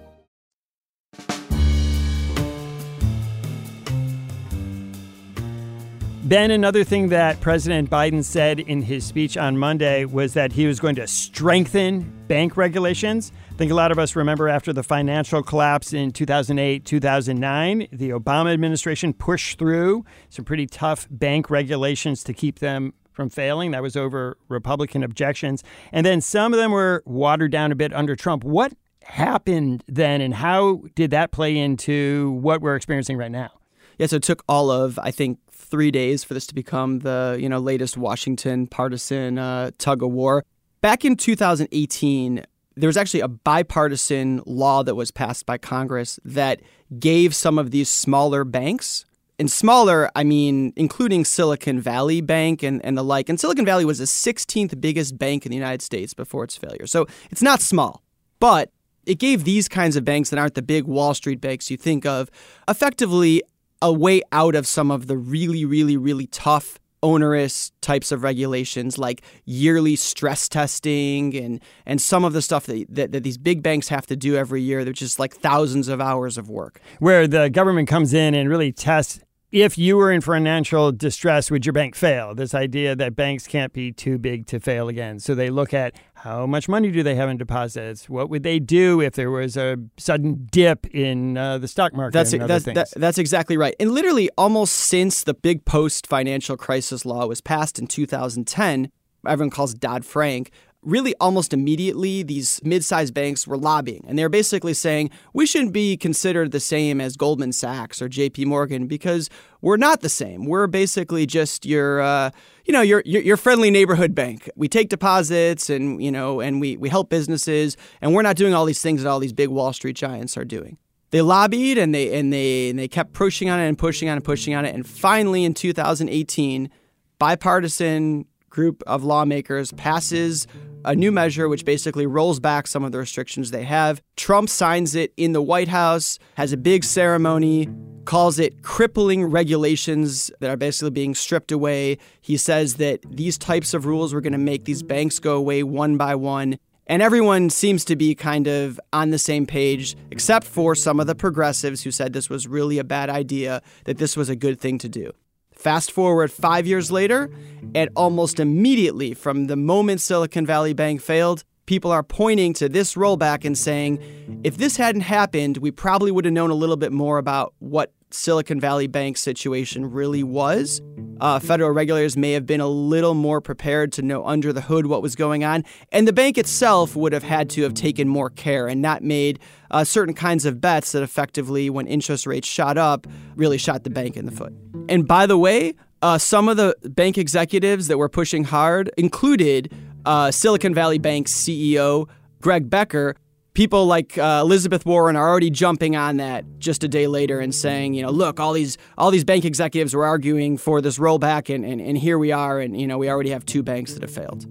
Ben, 6.22 6.52
another 6.52 6.84
thing 6.84 7.08
that 7.08 7.40
President 7.40 7.90
Biden 7.90 8.22
said 8.22 8.60
in 8.60 8.82
his 8.82 9.04
speech 9.04 9.36
on 9.36 9.58
Monday 9.58 10.04
was 10.04 10.34
that 10.34 10.52
he 10.52 10.66
was 10.66 10.78
going 10.78 10.94
to 10.96 11.06
strengthen 11.08 12.12
bank 12.28 12.56
regulations 12.56 13.32
think 13.58 13.72
a 13.72 13.74
lot 13.74 13.90
of 13.90 13.98
us 13.98 14.14
remember 14.14 14.48
after 14.48 14.72
the 14.72 14.84
financial 14.84 15.42
collapse 15.42 15.92
in 15.92 16.12
2008, 16.12 16.84
2009, 16.84 17.88
the 17.90 18.10
Obama 18.10 18.52
administration 18.52 19.12
pushed 19.12 19.58
through 19.58 20.04
some 20.28 20.44
pretty 20.44 20.66
tough 20.66 21.08
bank 21.10 21.50
regulations 21.50 22.22
to 22.22 22.32
keep 22.32 22.60
them 22.60 22.94
from 23.10 23.28
failing. 23.28 23.72
That 23.72 23.82
was 23.82 23.96
over 23.96 24.38
Republican 24.48 25.02
objections. 25.02 25.64
And 25.90 26.06
then 26.06 26.20
some 26.20 26.54
of 26.54 26.58
them 26.60 26.70
were 26.70 27.02
watered 27.04 27.50
down 27.50 27.72
a 27.72 27.74
bit 27.74 27.92
under 27.92 28.14
Trump. 28.14 28.44
What 28.44 28.74
happened 29.02 29.82
then, 29.88 30.20
and 30.20 30.34
how 30.34 30.82
did 30.94 31.10
that 31.10 31.32
play 31.32 31.56
into 31.56 32.30
what 32.40 32.60
we're 32.60 32.76
experiencing 32.76 33.16
right 33.16 33.32
now? 33.32 33.50
Yeah, 33.98 34.06
so 34.06 34.16
it 34.16 34.22
took 34.22 34.44
all 34.48 34.70
of, 34.70 35.00
I 35.02 35.10
think, 35.10 35.40
three 35.50 35.90
days 35.90 36.22
for 36.22 36.32
this 36.32 36.46
to 36.46 36.54
become 36.54 37.00
the 37.00 37.36
you 37.40 37.48
know 37.48 37.58
latest 37.58 37.96
Washington 37.96 38.68
partisan 38.68 39.36
uh, 39.36 39.72
tug 39.78 40.04
of 40.04 40.12
war. 40.12 40.44
Back 40.80 41.04
in 41.04 41.16
2018, 41.16 42.44
there 42.78 42.88
was 42.88 42.96
actually 42.96 43.20
a 43.20 43.28
bipartisan 43.28 44.42
law 44.46 44.82
that 44.82 44.94
was 44.94 45.10
passed 45.10 45.46
by 45.46 45.58
Congress 45.58 46.20
that 46.24 46.60
gave 46.98 47.34
some 47.34 47.58
of 47.58 47.70
these 47.70 47.88
smaller 47.88 48.44
banks 48.44 49.04
and 49.38 49.50
smaller, 49.50 50.10
I 50.16 50.24
mean, 50.24 50.72
including 50.76 51.24
Silicon 51.24 51.80
Valley 51.80 52.20
Bank 52.20 52.62
and, 52.62 52.84
and 52.84 52.98
the 52.98 53.04
like. 53.04 53.28
And 53.28 53.38
Silicon 53.38 53.64
Valley 53.64 53.84
was 53.84 53.98
the 53.98 54.04
16th 54.04 54.80
biggest 54.80 55.16
bank 55.16 55.46
in 55.46 55.50
the 55.50 55.56
United 55.56 55.82
States 55.82 56.12
before 56.12 56.44
its 56.44 56.56
failure. 56.56 56.86
So 56.86 57.06
it's 57.30 57.42
not 57.42 57.60
small, 57.60 58.02
but 58.40 58.70
it 59.06 59.18
gave 59.18 59.44
these 59.44 59.68
kinds 59.68 59.96
of 59.96 60.04
banks 60.04 60.30
that 60.30 60.38
aren't 60.38 60.54
the 60.54 60.62
big 60.62 60.84
Wall 60.84 61.14
Street 61.14 61.40
banks 61.40 61.70
you 61.70 61.76
think 61.76 62.04
of 62.04 62.30
effectively 62.68 63.42
a 63.80 63.92
way 63.92 64.22
out 64.32 64.54
of 64.54 64.66
some 64.66 64.90
of 64.90 65.06
the 65.06 65.16
really, 65.16 65.64
really, 65.64 65.96
really 65.96 66.26
tough 66.26 66.78
onerous 67.02 67.70
types 67.80 68.10
of 68.12 68.22
regulations 68.22 68.98
like 68.98 69.22
yearly 69.44 69.96
stress 69.96 70.48
testing 70.48 71.36
and 71.36 71.60
and 71.86 72.00
some 72.00 72.24
of 72.24 72.32
the 72.32 72.42
stuff 72.42 72.66
that, 72.66 72.86
that, 72.88 73.12
that, 73.12 73.22
these 73.22 73.38
big 73.38 73.62
banks 73.62 73.88
have 73.88 74.06
to 74.06 74.16
do 74.16 74.36
every 74.36 74.62
year 74.62 74.84
which 74.84 75.02
is 75.02 75.18
like 75.18 75.34
thousands 75.34 75.88
of 75.88 76.00
hours 76.00 76.38
of 76.38 76.48
work. 76.48 76.80
Where 76.98 77.26
the 77.26 77.50
government 77.50 77.88
comes 77.88 78.14
in 78.14 78.34
and 78.34 78.48
really 78.48 78.72
tests 78.72 79.20
if 79.50 79.78
you 79.78 79.96
were 79.96 80.12
in 80.12 80.20
financial 80.20 80.92
distress, 80.92 81.50
would 81.50 81.64
your 81.64 81.72
bank 81.72 81.94
fail? 81.94 82.34
This 82.34 82.54
idea 82.54 82.94
that 82.96 83.16
banks 83.16 83.46
can't 83.46 83.72
be 83.72 83.92
too 83.92 84.18
big 84.18 84.46
to 84.48 84.60
fail 84.60 84.88
again. 84.88 85.18
So 85.20 85.34
they 85.34 85.48
look 85.48 85.72
at 85.72 85.96
how 86.14 86.46
much 86.46 86.68
money 86.68 86.90
do 86.90 87.02
they 87.02 87.14
have 87.14 87.30
in 87.30 87.38
deposits? 87.38 88.08
What 88.10 88.28
would 88.28 88.42
they 88.42 88.58
do 88.58 89.00
if 89.00 89.14
there 89.14 89.30
was 89.30 89.56
a 89.56 89.78
sudden 89.96 90.48
dip 90.50 90.86
in 90.94 91.38
uh, 91.38 91.58
the 91.58 91.68
stock 91.68 91.94
market? 91.94 92.12
That's, 92.12 92.32
that's, 92.32 92.64
that, 92.64 93.00
that's 93.00 93.18
exactly 93.18 93.56
right. 93.56 93.74
And 93.80 93.92
literally, 93.92 94.28
almost 94.36 94.74
since 94.74 95.24
the 95.24 95.34
big 95.34 95.64
post 95.64 96.06
financial 96.06 96.56
crisis 96.56 97.06
law 97.06 97.26
was 97.26 97.40
passed 97.40 97.78
in 97.78 97.86
2010, 97.86 98.90
everyone 99.26 99.50
calls 99.50 99.72
Dodd 99.72 100.04
Frank, 100.04 100.50
really 100.82 101.14
almost 101.20 101.52
immediately 101.52 102.22
these 102.22 102.60
mid-sized 102.62 103.12
banks 103.12 103.46
were 103.46 103.56
lobbying 103.56 104.04
and 104.06 104.16
they're 104.18 104.28
basically 104.28 104.74
saying 104.74 105.10
we 105.32 105.44
shouldn't 105.44 105.72
be 105.72 105.96
considered 105.96 106.52
the 106.52 106.60
same 106.60 107.00
as 107.00 107.16
Goldman 107.16 107.52
Sachs 107.52 108.00
or 108.00 108.08
JP 108.08 108.46
Morgan 108.46 108.86
because 108.86 109.28
we're 109.60 109.76
not 109.76 110.02
the 110.02 110.08
same. 110.08 110.46
We're 110.46 110.68
basically 110.68 111.26
just 111.26 111.66
your 111.66 112.00
uh, 112.00 112.30
you 112.64 112.72
know 112.72 112.82
your, 112.82 113.02
your, 113.04 113.22
your 113.22 113.36
friendly 113.36 113.70
neighborhood 113.70 114.14
bank. 114.14 114.48
We 114.54 114.68
take 114.68 114.88
deposits 114.88 115.68
and 115.68 116.02
you 116.02 116.12
know 116.12 116.40
and 116.40 116.60
we 116.60 116.76
we 116.76 116.88
help 116.88 117.10
businesses 117.10 117.76
and 118.00 118.14
we're 118.14 118.22
not 118.22 118.36
doing 118.36 118.54
all 118.54 118.64
these 118.64 118.82
things 118.82 119.02
that 119.02 119.08
all 119.08 119.18
these 119.18 119.32
big 119.32 119.48
Wall 119.48 119.72
Street 119.72 119.96
giants 119.96 120.36
are 120.36 120.44
doing. 120.44 120.78
They 121.10 121.22
lobbied 121.22 121.78
and 121.78 121.94
they 121.94 122.16
and 122.18 122.32
they 122.32 122.70
and 122.70 122.78
they 122.78 122.88
kept 122.88 123.14
pushing 123.14 123.50
on 123.50 123.58
it 123.58 123.66
and 123.66 123.76
pushing 123.76 124.08
on 124.08 124.14
it 124.14 124.16
and 124.18 124.24
pushing 124.24 124.54
on 124.54 124.64
it 124.64 124.74
and 124.74 124.86
finally 124.86 125.44
in 125.44 125.54
2018 125.54 126.70
bipartisan 127.18 128.26
group 128.58 128.82
of 128.88 129.04
lawmakers 129.04 129.70
passes 129.74 130.48
a 130.84 130.92
new 130.92 131.12
measure 131.12 131.48
which 131.48 131.64
basically 131.64 132.06
rolls 132.06 132.40
back 132.40 132.66
some 132.66 132.82
of 132.82 132.90
the 132.90 132.98
restrictions 132.98 133.52
they 133.52 133.62
have. 133.62 134.02
Trump 134.16 134.48
signs 134.48 134.96
it 134.96 135.12
in 135.16 135.30
the 135.30 135.40
White 135.40 135.68
House, 135.68 136.18
has 136.34 136.52
a 136.52 136.56
big 136.56 136.82
ceremony, 136.82 137.68
calls 138.04 138.40
it 138.40 138.64
crippling 138.64 139.24
regulations 139.26 140.28
that 140.40 140.50
are 140.50 140.56
basically 140.56 140.90
being 140.90 141.14
stripped 141.14 141.52
away. 141.52 141.98
He 142.20 142.36
says 142.36 142.74
that 142.78 142.98
these 143.08 143.38
types 143.38 143.74
of 143.74 143.86
rules 143.86 144.12
were 144.12 144.20
going 144.20 144.32
to 144.32 144.38
make 144.38 144.64
these 144.64 144.82
banks 144.82 145.20
go 145.20 145.36
away 145.36 145.62
one 145.62 145.96
by 145.96 146.16
one. 146.16 146.58
And 146.88 147.00
everyone 147.00 147.50
seems 147.50 147.84
to 147.84 147.94
be 147.94 148.16
kind 148.16 148.48
of 148.48 148.80
on 148.92 149.10
the 149.10 149.20
same 149.20 149.46
page, 149.46 149.94
except 150.10 150.48
for 150.48 150.74
some 150.74 150.98
of 150.98 151.06
the 151.06 151.14
progressives 151.14 151.84
who 151.84 151.92
said 151.92 152.12
this 152.12 152.28
was 152.28 152.48
really 152.48 152.80
a 152.80 152.84
bad 152.84 153.08
idea, 153.08 153.62
that 153.84 153.98
this 153.98 154.16
was 154.16 154.28
a 154.28 154.34
good 154.34 154.58
thing 154.58 154.78
to 154.78 154.88
do. 154.88 155.12
Fast 155.58 155.90
forward 155.90 156.30
five 156.30 156.68
years 156.68 156.92
later, 156.92 157.30
and 157.74 157.90
almost 157.96 158.38
immediately 158.38 159.12
from 159.12 159.48
the 159.48 159.56
moment 159.56 160.00
Silicon 160.00 160.46
Valley 160.46 160.72
Bank 160.72 161.00
failed, 161.02 161.42
people 161.68 161.92
are 161.92 162.02
pointing 162.02 162.54
to 162.54 162.66
this 162.66 162.94
rollback 162.94 163.44
and 163.44 163.56
saying, 163.56 164.00
if 164.42 164.56
this 164.56 164.78
hadn't 164.78 165.02
happened, 165.02 165.58
we 165.58 165.70
probably 165.70 166.10
would 166.10 166.24
have 166.24 166.32
known 166.32 166.48
a 166.48 166.54
little 166.54 166.78
bit 166.78 166.92
more 166.92 167.18
about 167.18 167.52
what 167.58 167.92
Silicon 168.10 168.58
Valley 168.58 168.86
Bank's 168.86 169.20
situation 169.20 169.90
really 169.90 170.22
was. 170.22 170.80
Uh, 171.20 171.38
federal 171.38 171.70
regulators 171.70 172.16
may 172.16 172.32
have 172.32 172.46
been 172.46 172.62
a 172.62 172.66
little 172.66 173.12
more 173.12 173.42
prepared 173.42 173.92
to 173.92 174.00
know 174.00 174.24
under 174.24 174.50
the 174.50 174.62
hood 174.62 174.86
what 174.86 175.02
was 175.02 175.14
going 175.14 175.44
on, 175.44 175.62
and 175.92 176.08
the 176.08 176.12
bank 176.12 176.38
itself 176.38 176.96
would 176.96 177.12
have 177.12 177.22
had 177.22 177.50
to 177.50 177.62
have 177.64 177.74
taken 177.74 178.08
more 178.08 178.30
care 178.30 178.66
and 178.66 178.80
not 178.80 179.02
made 179.02 179.38
uh, 179.70 179.84
certain 179.84 180.14
kinds 180.14 180.46
of 180.46 180.62
bets 180.62 180.92
that 180.92 181.02
effectively, 181.02 181.68
when 181.68 181.86
interest 181.86 182.26
rates 182.26 182.48
shot 182.48 182.78
up, 182.78 183.06
really 183.36 183.58
shot 183.58 183.84
the 183.84 183.90
bank 183.90 184.16
in 184.16 184.24
the 184.24 184.32
foot. 184.32 184.54
And 184.88 185.06
by 185.06 185.26
the 185.26 185.36
way, 185.36 185.74
uh, 186.00 186.16
some 186.16 186.48
of 186.48 186.56
the 186.56 186.76
bank 186.84 187.18
executives 187.18 187.88
that 187.88 187.98
were 187.98 188.08
pushing 188.08 188.44
hard 188.44 188.90
included 188.96 189.74
uh, 190.08 190.30
Silicon 190.30 190.74
Valley 190.74 190.98
Bank's 190.98 191.32
CEO 191.32 192.08
Greg 192.40 192.70
Becker, 192.70 193.14
people 193.52 193.86
like 193.86 194.16
uh, 194.16 194.40
Elizabeth 194.42 194.86
Warren 194.86 195.16
are 195.16 195.28
already 195.28 195.50
jumping 195.50 195.96
on 195.96 196.16
that 196.16 196.44
just 196.58 196.82
a 196.82 196.88
day 196.88 197.06
later 197.06 197.40
and 197.40 197.54
saying, 197.54 197.94
you 197.94 198.02
know, 198.02 198.10
look, 198.10 198.40
all 198.40 198.52
these 198.52 198.78
all 198.96 199.10
these 199.10 199.24
bank 199.24 199.44
executives 199.44 199.94
were 199.94 200.06
arguing 200.06 200.56
for 200.56 200.80
this 200.80 200.98
rollback, 200.98 201.54
and, 201.54 201.64
and, 201.64 201.80
and 201.80 201.98
here 201.98 202.18
we 202.18 202.32
are, 202.32 202.58
and 202.58 202.80
you 202.80 202.86
know, 202.86 202.96
we 202.96 203.10
already 203.10 203.30
have 203.30 203.44
two 203.44 203.62
banks 203.62 203.92
that 203.92 204.02
have 204.02 204.10
failed. 204.10 204.46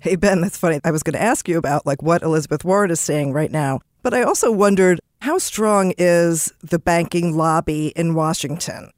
Hey 0.00 0.16
Ben, 0.16 0.40
that's 0.40 0.58
funny. 0.58 0.80
I 0.84 0.90
was 0.90 1.02
going 1.02 1.14
to 1.14 1.22
ask 1.22 1.48
you 1.48 1.58
about 1.58 1.86
like 1.86 2.02
what 2.02 2.22
Elizabeth 2.22 2.64
Warren 2.64 2.90
is 2.90 3.00
saying 3.00 3.32
right 3.32 3.50
now, 3.50 3.80
but 4.02 4.14
I 4.14 4.22
also 4.22 4.50
wondered 4.50 4.98
how 5.20 5.38
strong 5.38 5.94
is 5.96 6.52
the 6.62 6.78
banking 6.78 7.36
lobby 7.36 7.88
in 7.96 8.14
Washington? 8.14 8.90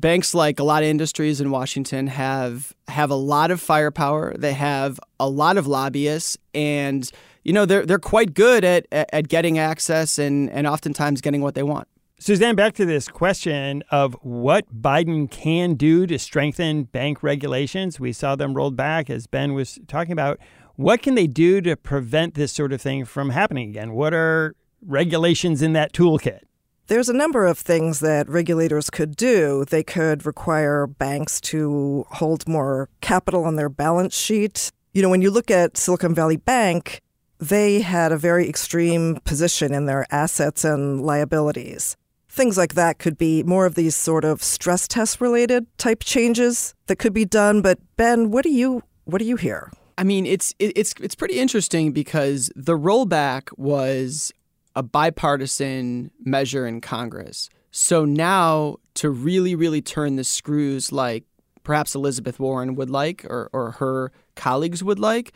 Banks 0.00 0.34
like 0.34 0.60
a 0.60 0.64
lot 0.64 0.82
of 0.82 0.88
industries 0.88 1.40
in 1.40 1.50
Washington 1.50 2.06
have 2.06 2.74
have 2.88 3.10
a 3.10 3.16
lot 3.16 3.50
of 3.50 3.60
firepower. 3.60 4.34
They 4.36 4.52
have 4.52 5.00
a 5.18 5.28
lot 5.28 5.56
of 5.56 5.66
lobbyists 5.66 6.38
and 6.54 7.10
you 7.42 7.52
know, 7.52 7.64
they're 7.64 7.86
they're 7.86 7.98
quite 7.98 8.34
good 8.34 8.64
at 8.64 8.86
at 8.90 9.28
getting 9.28 9.58
access 9.58 10.18
and 10.18 10.50
and 10.50 10.66
oftentimes 10.66 11.20
getting 11.20 11.42
what 11.42 11.54
they 11.54 11.62
want. 11.62 11.86
Suzanne, 12.18 12.56
back 12.56 12.72
to 12.74 12.86
this 12.86 13.08
question 13.08 13.84
of 13.90 14.14
what 14.22 14.64
Biden 14.74 15.30
can 15.30 15.74
do 15.74 16.06
to 16.06 16.18
strengthen 16.18 16.84
bank 16.84 17.22
regulations. 17.22 18.00
We 18.00 18.12
saw 18.12 18.36
them 18.36 18.54
rolled 18.54 18.74
back, 18.74 19.10
as 19.10 19.26
Ben 19.26 19.52
was 19.52 19.78
talking 19.86 20.12
about. 20.12 20.40
What 20.76 21.02
can 21.02 21.14
they 21.14 21.26
do 21.26 21.60
to 21.60 21.76
prevent 21.76 22.34
this 22.34 22.52
sort 22.52 22.72
of 22.72 22.80
thing 22.80 23.04
from 23.04 23.30
happening 23.30 23.68
again? 23.68 23.92
What 23.92 24.14
are 24.14 24.56
regulations 24.84 25.62
in 25.62 25.74
that 25.74 25.92
toolkit? 25.92 26.40
There's 26.88 27.08
a 27.08 27.12
number 27.12 27.46
of 27.46 27.58
things 27.58 27.98
that 27.98 28.28
regulators 28.28 28.90
could 28.90 29.16
do. 29.16 29.64
They 29.64 29.82
could 29.82 30.24
require 30.24 30.86
banks 30.86 31.40
to 31.42 32.06
hold 32.10 32.46
more 32.46 32.88
capital 33.00 33.44
on 33.44 33.56
their 33.56 33.68
balance 33.68 34.16
sheet. 34.16 34.70
You 34.94 35.02
know, 35.02 35.08
when 35.08 35.20
you 35.20 35.32
look 35.32 35.50
at 35.50 35.76
Silicon 35.76 36.14
Valley 36.14 36.36
Bank, 36.36 37.00
they 37.40 37.80
had 37.80 38.12
a 38.12 38.16
very 38.16 38.48
extreme 38.48 39.16
position 39.24 39.74
in 39.74 39.86
their 39.86 40.06
assets 40.12 40.64
and 40.64 41.00
liabilities. 41.04 41.96
Things 42.28 42.56
like 42.56 42.74
that 42.74 43.00
could 43.00 43.18
be 43.18 43.42
more 43.42 43.66
of 43.66 43.74
these 43.74 43.96
sort 43.96 44.24
of 44.24 44.40
stress 44.40 44.86
test 44.86 45.20
related 45.20 45.66
type 45.78 46.04
changes 46.04 46.72
that 46.86 47.00
could 47.00 47.12
be 47.12 47.24
done. 47.24 47.62
But 47.62 47.80
Ben, 47.96 48.30
what 48.30 48.44
do 48.44 48.50
you 48.50 48.84
what 49.06 49.18
do 49.18 49.24
you 49.24 49.36
hear? 49.36 49.72
I 49.98 50.04
mean, 50.04 50.24
it's 50.24 50.54
it's 50.60 50.94
it's 51.00 51.16
pretty 51.16 51.40
interesting 51.40 51.90
because 51.90 52.52
the 52.54 52.78
rollback 52.78 53.48
was 53.56 54.32
a 54.76 54.82
bipartisan 54.82 56.12
measure 56.24 56.66
in 56.66 56.80
Congress. 56.80 57.48
So 57.72 58.04
now 58.04 58.76
to 58.94 59.10
really, 59.10 59.54
really 59.54 59.82
turn 59.82 60.16
the 60.16 60.24
screws 60.24 60.92
like 60.92 61.24
perhaps 61.64 61.96
Elizabeth 61.96 62.38
Warren 62.38 62.76
would 62.76 62.90
like 62.90 63.24
or, 63.24 63.50
or 63.52 63.72
her 63.72 64.12
colleagues 64.36 64.84
would 64.84 65.00
like, 65.00 65.32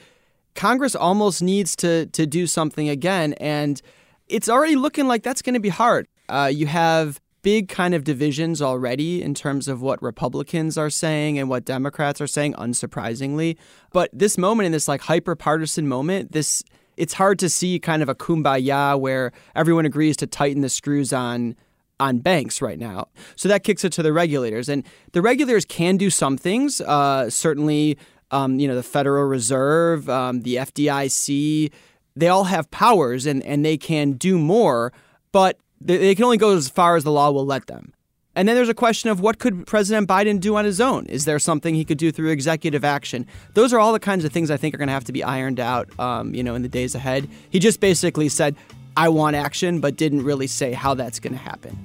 Congress 0.54 0.94
almost 0.94 1.42
needs 1.42 1.74
to 1.76 2.06
to 2.06 2.26
do 2.26 2.46
something 2.46 2.88
again, 2.88 3.34
and 3.34 3.80
it's 4.28 4.48
already 4.48 4.76
looking 4.76 5.06
like 5.06 5.22
that's 5.22 5.42
going 5.42 5.54
to 5.54 5.60
be 5.60 5.68
hard. 5.68 6.06
Uh, 6.28 6.50
you 6.52 6.66
have 6.66 7.20
big 7.42 7.68
kind 7.68 7.94
of 7.94 8.04
divisions 8.04 8.60
already 8.60 9.22
in 9.22 9.32
terms 9.32 9.66
of 9.68 9.80
what 9.80 10.02
Republicans 10.02 10.76
are 10.76 10.90
saying 10.90 11.38
and 11.38 11.48
what 11.48 11.64
Democrats 11.64 12.20
are 12.20 12.26
saying, 12.26 12.52
unsurprisingly. 12.54 13.56
But 13.92 14.10
this 14.12 14.36
moment, 14.36 14.66
in 14.66 14.72
this 14.72 14.88
like 14.88 15.02
hyper 15.02 15.34
partisan 15.34 15.88
moment, 15.88 16.32
this 16.32 16.62
it's 17.00 17.14
hard 17.14 17.38
to 17.38 17.48
see 17.48 17.78
kind 17.78 18.02
of 18.02 18.08
a 18.08 18.14
kumbaya 18.14 18.98
where 19.00 19.32
everyone 19.56 19.86
agrees 19.86 20.16
to 20.18 20.26
tighten 20.26 20.60
the 20.62 20.68
screws 20.68 21.12
on 21.12 21.56
on 21.98 22.18
banks 22.18 22.62
right 22.62 22.78
now. 22.78 23.08
So 23.36 23.48
that 23.48 23.62
kicks 23.62 23.84
it 23.84 23.92
to 23.94 24.02
the 24.02 24.12
regulators, 24.12 24.68
and 24.68 24.84
the 25.12 25.22
regulators 25.22 25.64
can 25.64 25.96
do 25.96 26.10
some 26.10 26.36
things. 26.36 26.80
Uh, 26.80 27.28
certainly, 27.28 27.98
um, 28.30 28.58
you 28.58 28.68
know, 28.68 28.74
the 28.74 28.82
Federal 28.82 29.24
Reserve, 29.24 30.08
um, 30.08 30.42
the 30.42 30.56
FDIC, 30.56 31.70
they 32.16 32.28
all 32.28 32.44
have 32.44 32.70
powers 32.70 33.26
and, 33.26 33.42
and 33.42 33.64
they 33.64 33.76
can 33.76 34.12
do 34.12 34.38
more, 34.38 34.92
but 35.32 35.58
they, 35.80 35.98
they 35.98 36.14
can 36.14 36.24
only 36.24 36.36
go 36.36 36.56
as 36.56 36.68
far 36.68 36.96
as 36.96 37.04
the 37.04 37.12
law 37.12 37.30
will 37.30 37.46
let 37.46 37.66
them. 37.66 37.92
And 38.36 38.48
then 38.48 38.54
there's 38.54 38.68
a 38.68 38.74
question 38.74 39.10
of 39.10 39.20
what 39.20 39.38
could 39.38 39.66
President 39.66 40.08
Biden 40.08 40.38
do 40.38 40.54
on 40.56 40.64
his 40.64 40.80
own? 40.80 41.06
Is 41.06 41.24
there 41.24 41.38
something 41.38 41.74
he 41.74 41.84
could 41.84 41.98
do 41.98 42.12
through 42.12 42.30
executive 42.30 42.84
action? 42.84 43.26
Those 43.54 43.72
are 43.72 43.80
all 43.80 43.92
the 43.92 44.00
kinds 44.00 44.24
of 44.24 44.32
things 44.32 44.50
I 44.50 44.56
think 44.56 44.74
are 44.74 44.78
going 44.78 44.88
to 44.88 44.92
have 44.92 45.04
to 45.04 45.12
be 45.12 45.24
ironed 45.24 45.58
out, 45.58 45.88
um, 45.98 46.32
you 46.34 46.42
know, 46.42 46.54
in 46.54 46.62
the 46.62 46.68
days 46.68 46.94
ahead. 46.94 47.28
He 47.50 47.58
just 47.58 47.80
basically 47.80 48.28
said, 48.28 48.54
"I 48.96 49.08
want 49.08 49.34
action," 49.34 49.80
but 49.80 49.96
didn't 49.96 50.22
really 50.22 50.46
say 50.46 50.72
how 50.72 50.94
that's 50.94 51.18
going 51.18 51.32
to 51.32 51.38
happen. 51.38 51.76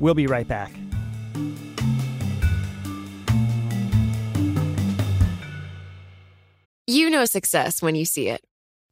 We'll 0.00 0.14
be 0.14 0.26
right 0.26 0.46
back. 0.46 0.72
You 6.86 7.10
know 7.10 7.26
success 7.26 7.82
when 7.82 7.94
you 7.94 8.04
see 8.04 8.28
it. 8.28 8.42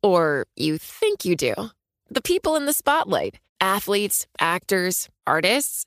Or 0.02 0.46
you 0.54 0.78
think 0.78 1.24
you 1.24 1.35
do. 1.35 1.54
The 2.09 2.22
people 2.22 2.54
in 2.54 2.66
the 2.66 2.72
spotlight 2.72 3.40
athletes, 3.61 4.26
actors, 4.38 5.09
artists. 5.26 5.87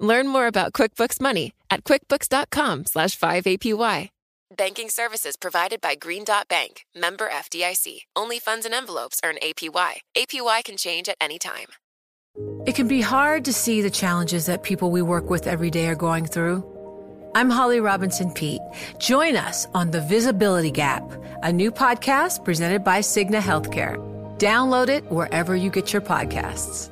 Learn 0.00 0.28
more 0.28 0.46
about 0.46 0.72
QuickBooks 0.72 1.20
Money 1.20 1.52
at 1.70 1.84
quickbooks.com 1.84 2.86
slash 2.86 3.18
5APY. 3.18 4.08
Banking 4.56 4.88
services 4.88 5.36
provided 5.36 5.80
by 5.80 5.94
Green 5.94 6.24
Dot 6.24 6.48
Bank, 6.48 6.84
member 6.96 7.28
FDIC. 7.28 8.00
Only 8.16 8.40
funds 8.40 8.66
and 8.66 8.74
envelopes 8.74 9.20
earn 9.24 9.36
APY. 9.36 10.00
APY 10.16 10.64
can 10.64 10.76
change 10.76 11.08
at 11.08 11.16
any 11.20 11.38
time. 11.38 11.68
It 12.66 12.74
can 12.74 12.88
be 12.88 13.00
hard 13.00 13.44
to 13.44 13.52
see 13.52 13.82
the 13.82 13.90
challenges 13.90 14.46
that 14.46 14.62
people 14.62 14.90
we 14.90 15.02
work 15.02 15.30
with 15.30 15.46
every 15.46 15.70
day 15.70 15.86
are 15.86 15.94
going 15.94 16.26
through. 16.26 16.64
I'm 17.34 17.50
Holly 17.50 17.80
Robinson 17.80 18.32
Peete. 18.32 18.62
Join 18.98 19.36
us 19.36 19.66
on 19.72 19.92
The 19.92 20.00
Visibility 20.00 20.72
Gap, 20.72 21.04
a 21.44 21.52
new 21.52 21.70
podcast 21.70 22.44
presented 22.44 22.82
by 22.82 23.00
Cigna 23.00 23.40
Healthcare. 23.40 23.98
Download 24.38 24.88
it 24.88 25.04
wherever 25.12 25.54
you 25.54 25.70
get 25.70 25.92
your 25.92 26.02
podcasts. 26.02 26.90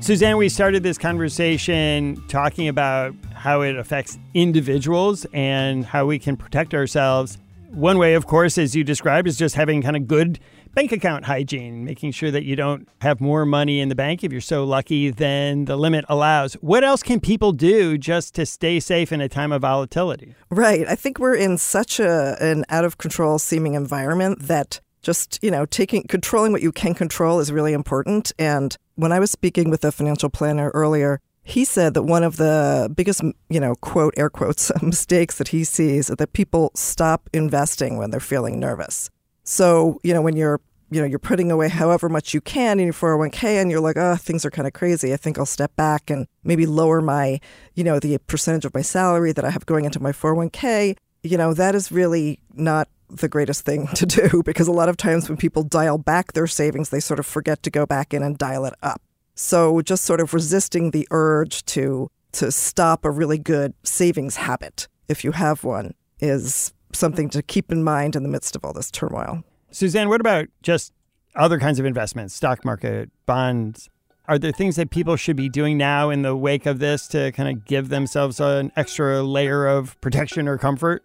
Suzanne, 0.00 0.38
we 0.38 0.48
started 0.48 0.82
this 0.82 0.96
conversation 0.96 2.24
talking 2.26 2.68
about 2.68 3.14
how 3.34 3.60
it 3.60 3.76
affects 3.76 4.18
individuals 4.32 5.26
and 5.34 5.84
how 5.84 6.06
we 6.06 6.18
can 6.18 6.38
protect 6.38 6.72
ourselves. 6.72 7.36
One 7.68 7.98
way, 7.98 8.14
of 8.14 8.26
course, 8.26 8.56
as 8.56 8.74
you 8.74 8.82
described, 8.82 9.28
is 9.28 9.36
just 9.36 9.54
having 9.54 9.82
kind 9.82 9.96
of 9.96 10.08
good 10.08 10.40
bank 10.72 10.90
account 10.90 11.26
hygiene, 11.26 11.84
making 11.84 12.12
sure 12.12 12.30
that 12.30 12.44
you 12.44 12.56
don't 12.56 12.88
have 13.02 13.20
more 13.20 13.44
money 13.44 13.78
in 13.78 13.90
the 13.90 13.94
bank 13.94 14.24
if 14.24 14.32
you're 14.32 14.40
so 14.40 14.64
lucky 14.64 15.10
than 15.10 15.66
the 15.66 15.76
limit 15.76 16.06
allows. 16.08 16.54
What 16.54 16.82
else 16.82 17.02
can 17.02 17.20
people 17.20 17.52
do 17.52 17.98
just 17.98 18.34
to 18.36 18.46
stay 18.46 18.80
safe 18.80 19.12
in 19.12 19.20
a 19.20 19.28
time 19.28 19.52
of 19.52 19.60
volatility? 19.60 20.34
Right. 20.48 20.88
I 20.88 20.94
think 20.94 21.18
we're 21.18 21.36
in 21.36 21.58
such 21.58 22.00
a 22.00 22.38
an 22.40 22.64
out 22.70 22.86
of 22.86 22.96
control 22.96 23.38
seeming 23.38 23.74
environment 23.74 24.40
that 24.44 24.80
just, 25.02 25.38
you 25.42 25.50
know, 25.50 25.66
taking 25.66 26.02
controlling 26.04 26.52
what 26.52 26.62
you 26.62 26.72
can 26.72 26.94
control 26.94 27.40
is 27.40 27.52
really 27.52 27.72
important. 27.72 28.32
And 28.38 28.76
when 29.00 29.12
I 29.12 29.18
was 29.18 29.30
speaking 29.30 29.70
with 29.70 29.82
a 29.84 29.90
financial 29.90 30.28
planner 30.28 30.70
earlier, 30.74 31.20
he 31.42 31.64
said 31.64 31.94
that 31.94 32.02
one 32.02 32.22
of 32.22 32.36
the 32.36 32.92
biggest, 32.94 33.22
you 33.48 33.58
know, 33.58 33.74
quote, 33.76 34.12
air 34.16 34.28
quotes, 34.28 34.70
mistakes 34.82 35.38
that 35.38 35.48
he 35.48 35.64
sees 35.64 36.10
is 36.10 36.16
that 36.16 36.32
people 36.34 36.70
stop 36.74 37.28
investing 37.32 37.96
when 37.96 38.10
they're 38.10 38.20
feeling 38.20 38.60
nervous. 38.60 39.08
So, 39.42 39.98
you 40.04 40.12
know, 40.12 40.22
when 40.22 40.36
you're 40.36 40.60
you 40.92 41.00
know, 41.00 41.06
you're 41.06 41.20
putting 41.20 41.52
away 41.52 41.68
however 41.68 42.08
much 42.08 42.34
you 42.34 42.40
can 42.40 42.80
in 42.80 42.86
your 42.86 42.92
401k 42.92 43.62
and 43.62 43.70
you're 43.70 43.80
like, 43.80 43.96
oh, 43.96 44.16
things 44.16 44.44
are 44.44 44.50
kind 44.50 44.66
of 44.66 44.74
crazy. 44.74 45.12
I 45.12 45.16
think 45.16 45.38
I'll 45.38 45.46
step 45.46 45.74
back 45.76 46.10
and 46.10 46.26
maybe 46.42 46.66
lower 46.66 47.00
my, 47.00 47.38
you 47.74 47.84
know, 47.84 48.00
the 48.00 48.18
percentage 48.26 48.64
of 48.64 48.74
my 48.74 48.82
salary 48.82 49.30
that 49.30 49.44
I 49.44 49.50
have 49.50 49.66
going 49.66 49.84
into 49.84 50.00
my 50.00 50.10
401k. 50.10 50.96
You 51.22 51.38
know, 51.38 51.54
that 51.54 51.76
is 51.76 51.92
really 51.92 52.40
not 52.54 52.88
the 53.10 53.28
greatest 53.28 53.64
thing 53.64 53.86
to 53.94 54.06
do 54.06 54.42
because 54.44 54.68
a 54.68 54.72
lot 54.72 54.88
of 54.88 54.96
times 54.96 55.28
when 55.28 55.36
people 55.36 55.62
dial 55.62 55.98
back 55.98 56.32
their 56.32 56.46
savings, 56.46 56.90
they 56.90 57.00
sort 57.00 57.18
of 57.18 57.26
forget 57.26 57.62
to 57.64 57.70
go 57.70 57.86
back 57.86 58.14
in 58.14 58.22
and 58.22 58.38
dial 58.38 58.64
it 58.64 58.74
up. 58.82 59.02
So 59.34 59.80
just 59.80 60.04
sort 60.04 60.20
of 60.20 60.34
resisting 60.34 60.90
the 60.90 61.06
urge 61.10 61.64
to 61.66 62.10
to 62.32 62.52
stop 62.52 63.04
a 63.04 63.10
really 63.10 63.38
good 63.38 63.74
savings 63.82 64.36
habit, 64.36 64.86
if 65.08 65.24
you 65.24 65.32
have 65.32 65.64
one, 65.64 65.94
is 66.20 66.72
something 66.92 67.28
to 67.30 67.42
keep 67.42 67.72
in 67.72 67.82
mind 67.82 68.14
in 68.14 68.22
the 68.22 68.28
midst 68.28 68.54
of 68.54 68.64
all 68.64 68.72
this 68.72 68.90
turmoil. 68.90 69.42
Suzanne, 69.72 70.08
what 70.08 70.20
about 70.20 70.46
just 70.62 70.92
other 71.34 71.58
kinds 71.58 71.78
of 71.78 71.86
investments, 71.86 72.34
stock 72.34 72.64
market, 72.64 73.10
bonds? 73.26 73.88
Are 74.28 74.38
there 74.38 74.52
things 74.52 74.76
that 74.76 74.90
people 74.90 75.16
should 75.16 75.36
be 75.36 75.48
doing 75.48 75.76
now 75.76 76.10
in 76.10 76.22
the 76.22 76.36
wake 76.36 76.66
of 76.66 76.78
this 76.78 77.08
to 77.08 77.32
kind 77.32 77.48
of 77.48 77.64
give 77.64 77.88
themselves 77.88 78.38
an 78.38 78.70
extra 78.76 79.22
layer 79.22 79.66
of 79.66 80.00
protection 80.00 80.46
or 80.46 80.56
comfort? 80.56 81.02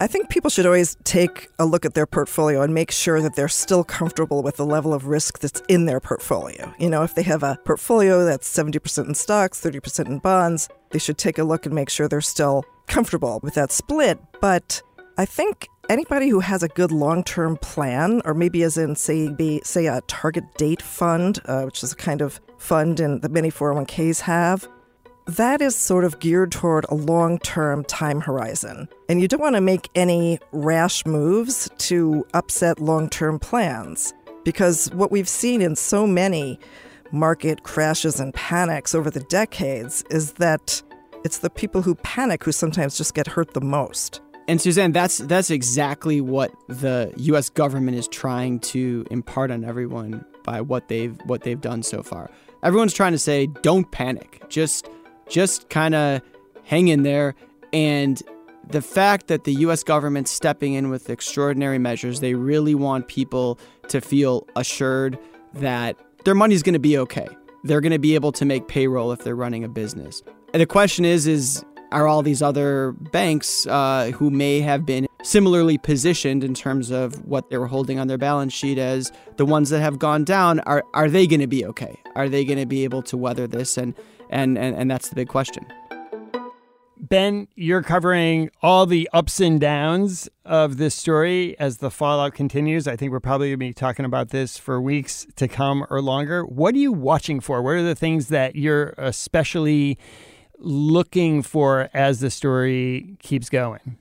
I 0.00 0.06
think 0.06 0.28
people 0.28 0.48
should 0.48 0.64
always 0.64 0.96
take 1.02 1.48
a 1.58 1.66
look 1.66 1.84
at 1.84 1.94
their 1.94 2.06
portfolio 2.06 2.62
and 2.62 2.72
make 2.72 2.92
sure 2.92 3.20
that 3.20 3.34
they're 3.34 3.48
still 3.48 3.82
comfortable 3.82 4.44
with 4.44 4.56
the 4.56 4.64
level 4.64 4.94
of 4.94 5.06
risk 5.06 5.40
that's 5.40 5.60
in 5.66 5.86
their 5.86 5.98
portfolio. 5.98 6.72
You 6.78 6.88
know, 6.88 7.02
if 7.02 7.16
they 7.16 7.24
have 7.24 7.42
a 7.42 7.58
portfolio 7.64 8.24
that's 8.24 8.48
70% 8.48 9.08
in 9.08 9.14
stocks, 9.14 9.60
30% 9.60 10.06
in 10.06 10.18
bonds, 10.20 10.68
they 10.90 11.00
should 11.00 11.18
take 11.18 11.36
a 11.36 11.42
look 11.42 11.66
and 11.66 11.74
make 11.74 11.90
sure 11.90 12.06
they're 12.06 12.20
still 12.20 12.64
comfortable 12.86 13.40
with 13.42 13.54
that 13.54 13.72
split. 13.72 14.20
But 14.40 14.80
I 15.16 15.24
think 15.24 15.66
anybody 15.90 16.28
who 16.28 16.38
has 16.40 16.62
a 16.62 16.68
good 16.68 16.92
long 16.92 17.24
term 17.24 17.56
plan, 17.56 18.22
or 18.24 18.34
maybe 18.34 18.62
as 18.62 18.78
in, 18.78 18.94
say, 18.94 19.28
be, 19.32 19.60
say 19.64 19.86
a 19.86 20.00
target 20.02 20.44
date 20.56 20.80
fund, 20.80 21.40
uh, 21.46 21.62
which 21.62 21.82
is 21.82 21.92
a 21.92 21.96
kind 21.96 22.22
of 22.22 22.40
fund 22.58 23.00
in, 23.00 23.18
that 23.20 23.32
many 23.32 23.50
401ks 23.50 24.20
have, 24.20 24.68
that 25.28 25.60
is 25.60 25.76
sort 25.76 26.04
of 26.04 26.18
geared 26.20 26.50
toward 26.50 26.86
a 26.88 26.94
long 26.94 27.38
term 27.40 27.84
time 27.84 28.20
horizon. 28.20 28.88
And 29.08 29.20
you 29.20 29.28
don't 29.28 29.40
want 29.40 29.56
to 29.56 29.60
make 29.60 29.90
any 29.94 30.38
rash 30.52 31.04
moves 31.04 31.68
to 31.78 32.26
upset 32.34 32.80
long 32.80 33.08
term 33.10 33.38
plans. 33.38 34.14
Because 34.44 34.88
what 34.92 35.12
we've 35.12 35.28
seen 35.28 35.60
in 35.60 35.76
so 35.76 36.06
many 36.06 36.58
market 37.12 37.62
crashes 37.62 38.18
and 38.20 38.32
panics 38.32 38.94
over 38.94 39.10
the 39.10 39.20
decades 39.20 40.02
is 40.10 40.32
that 40.34 40.82
it's 41.24 41.38
the 41.38 41.50
people 41.50 41.82
who 41.82 41.94
panic 41.96 42.44
who 42.44 42.52
sometimes 42.52 42.96
just 42.96 43.14
get 43.14 43.26
hurt 43.26 43.52
the 43.52 43.60
most. 43.60 44.22
And 44.46 44.58
Suzanne, 44.58 44.92
that's 44.92 45.18
that's 45.18 45.50
exactly 45.50 46.22
what 46.22 46.54
the 46.68 47.12
U.S. 47.16 47.50
government 47.50 47.98
is 47.98 48.08
trying 48.08 48.60
to 48.60 49.04
impart 49.10 49.50
on 49.50 49.62
everyone 49.62 50.24
by 50.42 50.62
what 50.62 50.88
they've 50.88 51.18
what 51.26 51.42
they've 51.42 51.60
done 51.60 51.82
so 51.82 52.02
far. 52.02 52.30
Everyone's 52.62 52.94
trying 52.94 53.12
to 53.12 53.18
say, 53.18 53.46
don't 53.62 53.90
panic. 53.92 54.42
Just 54.48 54.88
just 55.28 55.68
kind 55.68 55.94
of 55.94 56.22
hang 56.64 56.88
in 56.88 57.02
there. 57.02 57.34
And 57.72 58.22
the 58.68 58.82
fact 58.82 59.28
that 59.28 59.44
the 59.44 59.54
US 59.54 59.82
government's 59.82 60.30
stepping 60.30 60.74
in 60.74 60.90
with 60.90 61.10
extraordinary 61.10 61.78
measures, 61.78 62.20
they 62.20 62.34
really 62.34 62.74
want 62.74 63.08
people 63.08 63.58
to 63.88 64.00
feel 64.00 64.46
assured 64.56 65.18
that 65.54 65.96
their 66.24 66.34
money's 66.34 66.62
going 66.62 66.74
to 66.74 66.78
be 66.78 66.98
okay. 66.98 67.28
They're 67.64 67.80
going 67.80 67.92
to 67.92 67.98
be 67.98 68.14
able 68.14 68.32
to 68.32 68.44
make 68.44 68.68
payroll 68.68 69.12
if 69.12 69.24
they're 69.24 69.34
running 69.34 69.64
a 69.64 69.68
business. 69.68 70.22
And 70.52 70.60
the 70.60 70.66
question 70.66 71.04
is 71.04 71.26
is 71.26 71.64
are 71.90 72.06
all 72.06 72.22
these 72.22 72.42
other 72.42 72.92
banks 72.92 73.66
uh, 73.66 74.10
who 74.14 74.30
may 74.30 74.60
have 74.60 74.84
been 74.84 75.07
similarly 75.22 75.78
positioned 75.78 76.44
in 76.44 76.54
terms 76.54 76.90
of 76.90 77.24
what 77.24 77.50
they 77.50 77.58
were 77.58 77.66
holding 77.66 77.98
on 77.98 78.06
their 78.06 78.18
balance 78.18 78.52
sheet 78.52 78.78
as 78.78 79.10
the 79.36 79.44
ones 79.44 79.70
that 79.70 79.80
have 79.80 79.98
gone 79.98 80.24
down 80.24 80.60
are 80.60 80.84
are 80.94 81.10
they 81.10 81.26
going 81.26 81.40
to 81.40 81.46
be 81.46 81.64
okay 81.64 81.98
are 82.14 82.28
they 82.28 82.44
going 82.44 82.58
to 82.58 82.66
be 82.66 82.84
able 82.84 83.02
to 83.02 83.16
weather 83.16 83.46
this 83.46 83.76
and 83.76 83.94
and, 84.30 84.58
and, 84.58 84.76
and 84.76 84.90
that's 84.90 85.08
the 85.08 85.14
big 85.14 85.28
question. 85.28 85.66
Ben, 87.00 87.48
you're 87.54 87.82
covering 87.82 88.50
all 88.60 88.84
the 88.84 89.08
ups 89.12 89.40
and 89.40 89.60
downs 89.60 90.28
of 90.44 90.76
this 90.76 90.94
story 90.94 91.58
as 91.58 91.78
the 91.78 91.90
fallout 91.90 92.34
continues. 92.34 92.86
I 92.86 92.96
think 92.96 93.12
we're 93.12 93.20
probably 93.20 93.48
going 93.48 93.60
to 93.60 93.66
be 93.66 93.72
talking 93.72 94.04
about 94.04 94.30
this 94.30 94.58
for 94.58 94.80
weeks 94.80 95.26
to 95.36 95.48
come 95.48 95.86
or 95.90 96.02
longer. 96.02 96.44
What 96.44 96.74
are 96.74 96.78
you 96.78 96.92
watching 96.92 97.40
for? 97.40 97.62
What 97.62 97.76
are 97.76 97.82
the 97.82 97.94
things 97.94 98.28
that 98.28 98.56
you're 98.56 98.94
especially 98.98 99.96
looking 100.58 101.42
for 101.42 101.88
as 101.94 102.20
the 102.20 102.30
story 102.30 103.16
keeps 103.20 103.48
going? 103.48 103.96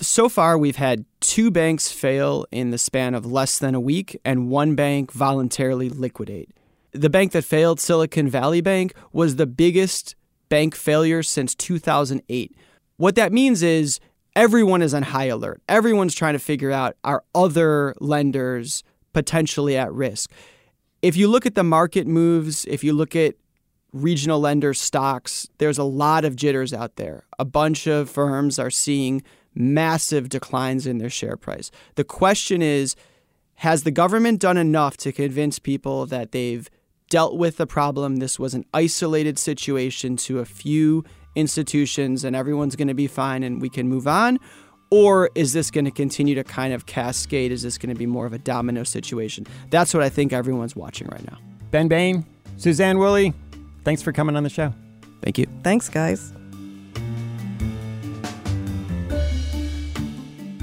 So 0.00 0.28
far, 0.28 0.56
we've 0.56 0.76
had 0.76 1.04
two 1.20 1.50
banks 1.50 1.92
fail 1.92 2.46
in 2.50 2.70
the 2.70 2.78
span 2.78 3.14
of 3.14 3.26
less 3.26 3.58
than 3.58 3.74
a 3.74 3.80
week 3.80 4.18
and 4.24 4.48
one 4.48 4.74
bank 4.74 5.12
voluntarily 5.12 5.88
liquidate 5.88 6.50
the 6.92 7.10
bank 7.10 7.32
that 7.32 7.44
failed, 7.44 7.80
Silicon 7.80 8.28
Valley 8.28 8.60
Bank, 8.60 8.94
was 9.12 9.36
the 9.36 9.46
biggest 9.46 10.14
bank 10.48 10.74
failure 10.74 11.22
since 11.22 11.54
2008. 11.54 12.56
What 12.96 13.14
that 13.14 13.32
means 13.32 13.62
is 13.62 14.00
everyone 14.34 14.82
is 14.82 14.92
on 14.94 15.02
high 15.02 15.26
alert. 15.26 15.62
Everyone's 15.68 16.14
trying 16.14 16.34
to 16.34 16.38
figure 16.38 16.70
out 16.70 16.96
are 17.04 17.22
other 17.34 17.94
lenders 18.00 18.82
potentially 19.12 19.76
at 19.76 19.92
risk. 19.92 20.30
If 21.02 21.16
you 21.16 21.28
look 21.28 21.46
at 21.46 21.54
the 21.54 21.64
market 21.64 22.06
moves, 22.06 22.64
if 22.66 22.84
you 22.84 22.92
look 22.92 23.16
at 23.16 23.36
regional 23.92 24.40
lender 24.40 24.74
stocks, 24.74 25.48
there's 25.58 25.78
a 25.78 25.84
lot 25.84 26.24
of 26.24 26.36
jitters 26.36 26.72
out 26.72 26.96
there. 26.96 27.24
A 27.38 27.44
bunch 27.44 27.86
of 27.86 28.10
firms 28.10 28.58
are 28.58 28.70
seeing 28.70 29.22
massive 29.54 30.28
declines 30.28 30.86
in 30.86 30.98
their 30.98 31.10
share 31.10 31.36
price. 31.36 31.70
The 31.96 32.04
question 32.04 32.62
is 32.62 32.96
has 33.56 33.82
the 33.82 33.90
government 33.90 34.40
done 34.40 34.56
enough 34.56 34.96
to 34.96 35.12
convince 35.12 35.58
people 35.58 36.06
that 36.06 36.32
they've 36.32 36.70
dealt 37.10 37.36
with 37.36 37.58
the 37.58 37.66
problem. 37.66 38.16
This 38.16 38.38
was 38.38 38.54
an 38.54 38.64
isolated 38.72 39.38
situation 39.38 40.16
to 40.16 40.38
a 40.38 40.46
few 40.46 41.04
institutions, 41.34 42.24
and 42.24 42.34
everyone's 42.34 42.74
going 42.74 42.88
to 42.88 42.94
be 42.94 43.06
fine 43.06 43.42
and 43.42 43.60
we 43.60 43.68
can 43.68 43.88
move 43.88 44.08
on? 44.08 44.38
Or 44.90 45.30
is 45.34 45.52
this 45.52 45.70
going 45.70 45.84
to 45.84 45.90
continue 45.90 46.34
to 46.34 46.42
kind 46.42 46.72
of 46.72 46.86
cascade? 46.86 47.52
Is 47.52 47.62
this 47.62 47.78
going 47.78 47.94
to 47.94 47.98
be 47.98 48.06
more 48.06 48.26
of 48.26 48.32
a 48.32 48.38
domino 48.38 48.82
situation? 48.82 49.46
That's 49.70 49.94
what 49.94 50.02
I 50.02 50.08
think 50.08 50.32
everyone's 50.32 50.74
watching 50.74 51.06
right 51.08 51.24
now. 51.30 51.38
Ben 51.70 51.86
Bain, 51.86 52.24
Suzanne 52.56 52.98
Woolley, 52.98 53.32
thanks 53.84 54.02
for 54.02 54.12
coming 54.12 54.36
on 54.36 54.42
the 54.42 54.50
show. 54.50 54.72
Thank 55.22 55.38
you. 55.38 55.46
Thanks, 55.62 55.88
guys. 55.88 56.32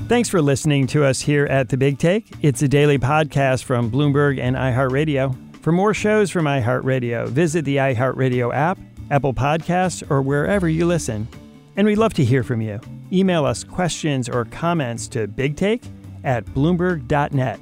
Thanks 0.08 0.30
for 0.30 0.42
listening 0.42 0.88
to 0.88 1.04
us 1.04 1.20
here 1.20 1.46
at 1.48 1.68
The 1.68 1.76
Big 1.76 2.00
Take. 2.00 2.32
It's 2.42 2.62
a 2.62 2.68
daily 2.70 2.98
podcast 2.98 3.66
from 3.66 3.92
Bloomberg 3.92 4.40
and 4.40 4.56
iHeartRadio. 4.56 5.36
For 5.62 5.74
more 5.74 5.94
shows 5.94 6.32
from 6.32 6.46
iHeartRadio, 6.46 7.28
visit 7.28 7.66
the 7.66 7.76
iHeartRadio 7.76 8.56
app, 8.56 8.80
Apple 9.12 9.34
Podcasts, 9.34 10.10
or 10.10 10.22
wherever 10.22 10.70
you 10.70 10.86
listen. 10.86 11.28
And 11.76 11.86
we'd 11.86 11.98
love 11.98 12.14
to 12.14 12.24
hear 12.24 12.42
from 12.42 12.62
you. 12.62 12.80
Email 13.12 13.44
us 13.44 13.66
questions 13.66 14.30
or 14.30 14.46
comments 14.46 15.10
to 15.10 15.28
bigtake 15.28 15.84
at 16.24 16.46
bloomberg.net. 16.46 17.60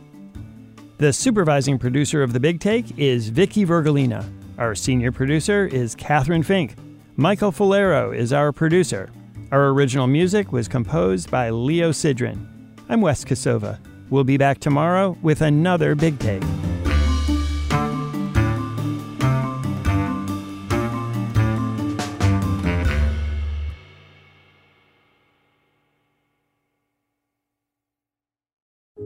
The 0.99 1.13
supervising 1.13 1.79
producer 1.79 2.21
of 2.21 2.33
The 2.33 2.39
Big 2.39 2.59
Take 2.59 2.95
is 2.99 3.29
Vicky 3.29 3.65
Vergolina. 3.65 4.23
Our 4.59 4.75
senior 4.75 5.11
producer 5.11 5.65
is 5.65 5.95
Catherine 5.95 6.43
Fink. 6.43 6.75
Michael 7.15 7.51
Falero 7.51 8.11
is 8.15 8.31
our 8.31 8.51
producer. 8.51 9.09
Our 9.55 9.69
original 9.69 10.05
music 10.05 10.51
was 10.51 10.67
composed 10.67 11.31
by 11.31 11.49
Leo 11.49 11.91
Sidran. 11.91 12.45
I'm 12.89 12.99
Wes 12.99 13.23
Kosova. 13.23 13.79
We'll 14.09 14.25
be 14.25 14.35
back 14.35 14.59
tomorrow 14.59 15.17
with 15.21 15.39
another 15.41 15.95
Big 15.95 16.19
Take. 16.19 16.43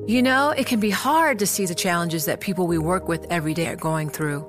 You 0.07 0.23
know, 0.23 0.49
it 0.49 0.65
can 0.65 0.79
be 0.79 0.89
hard 0.89 1.38
to 1.38 1.45
see 1.45 1.67
the 1.67 1.75
challenges 1.75 2.25
that 2.25 2.39
people 2.39 2.65
we 2.65 2.79
work 2.79 3.07
with 3.07 3.27
every 3.29 3.53
day 3.53 3.67
are 3.67 3.75
going 3.75 4.09
through. 4.09 4.48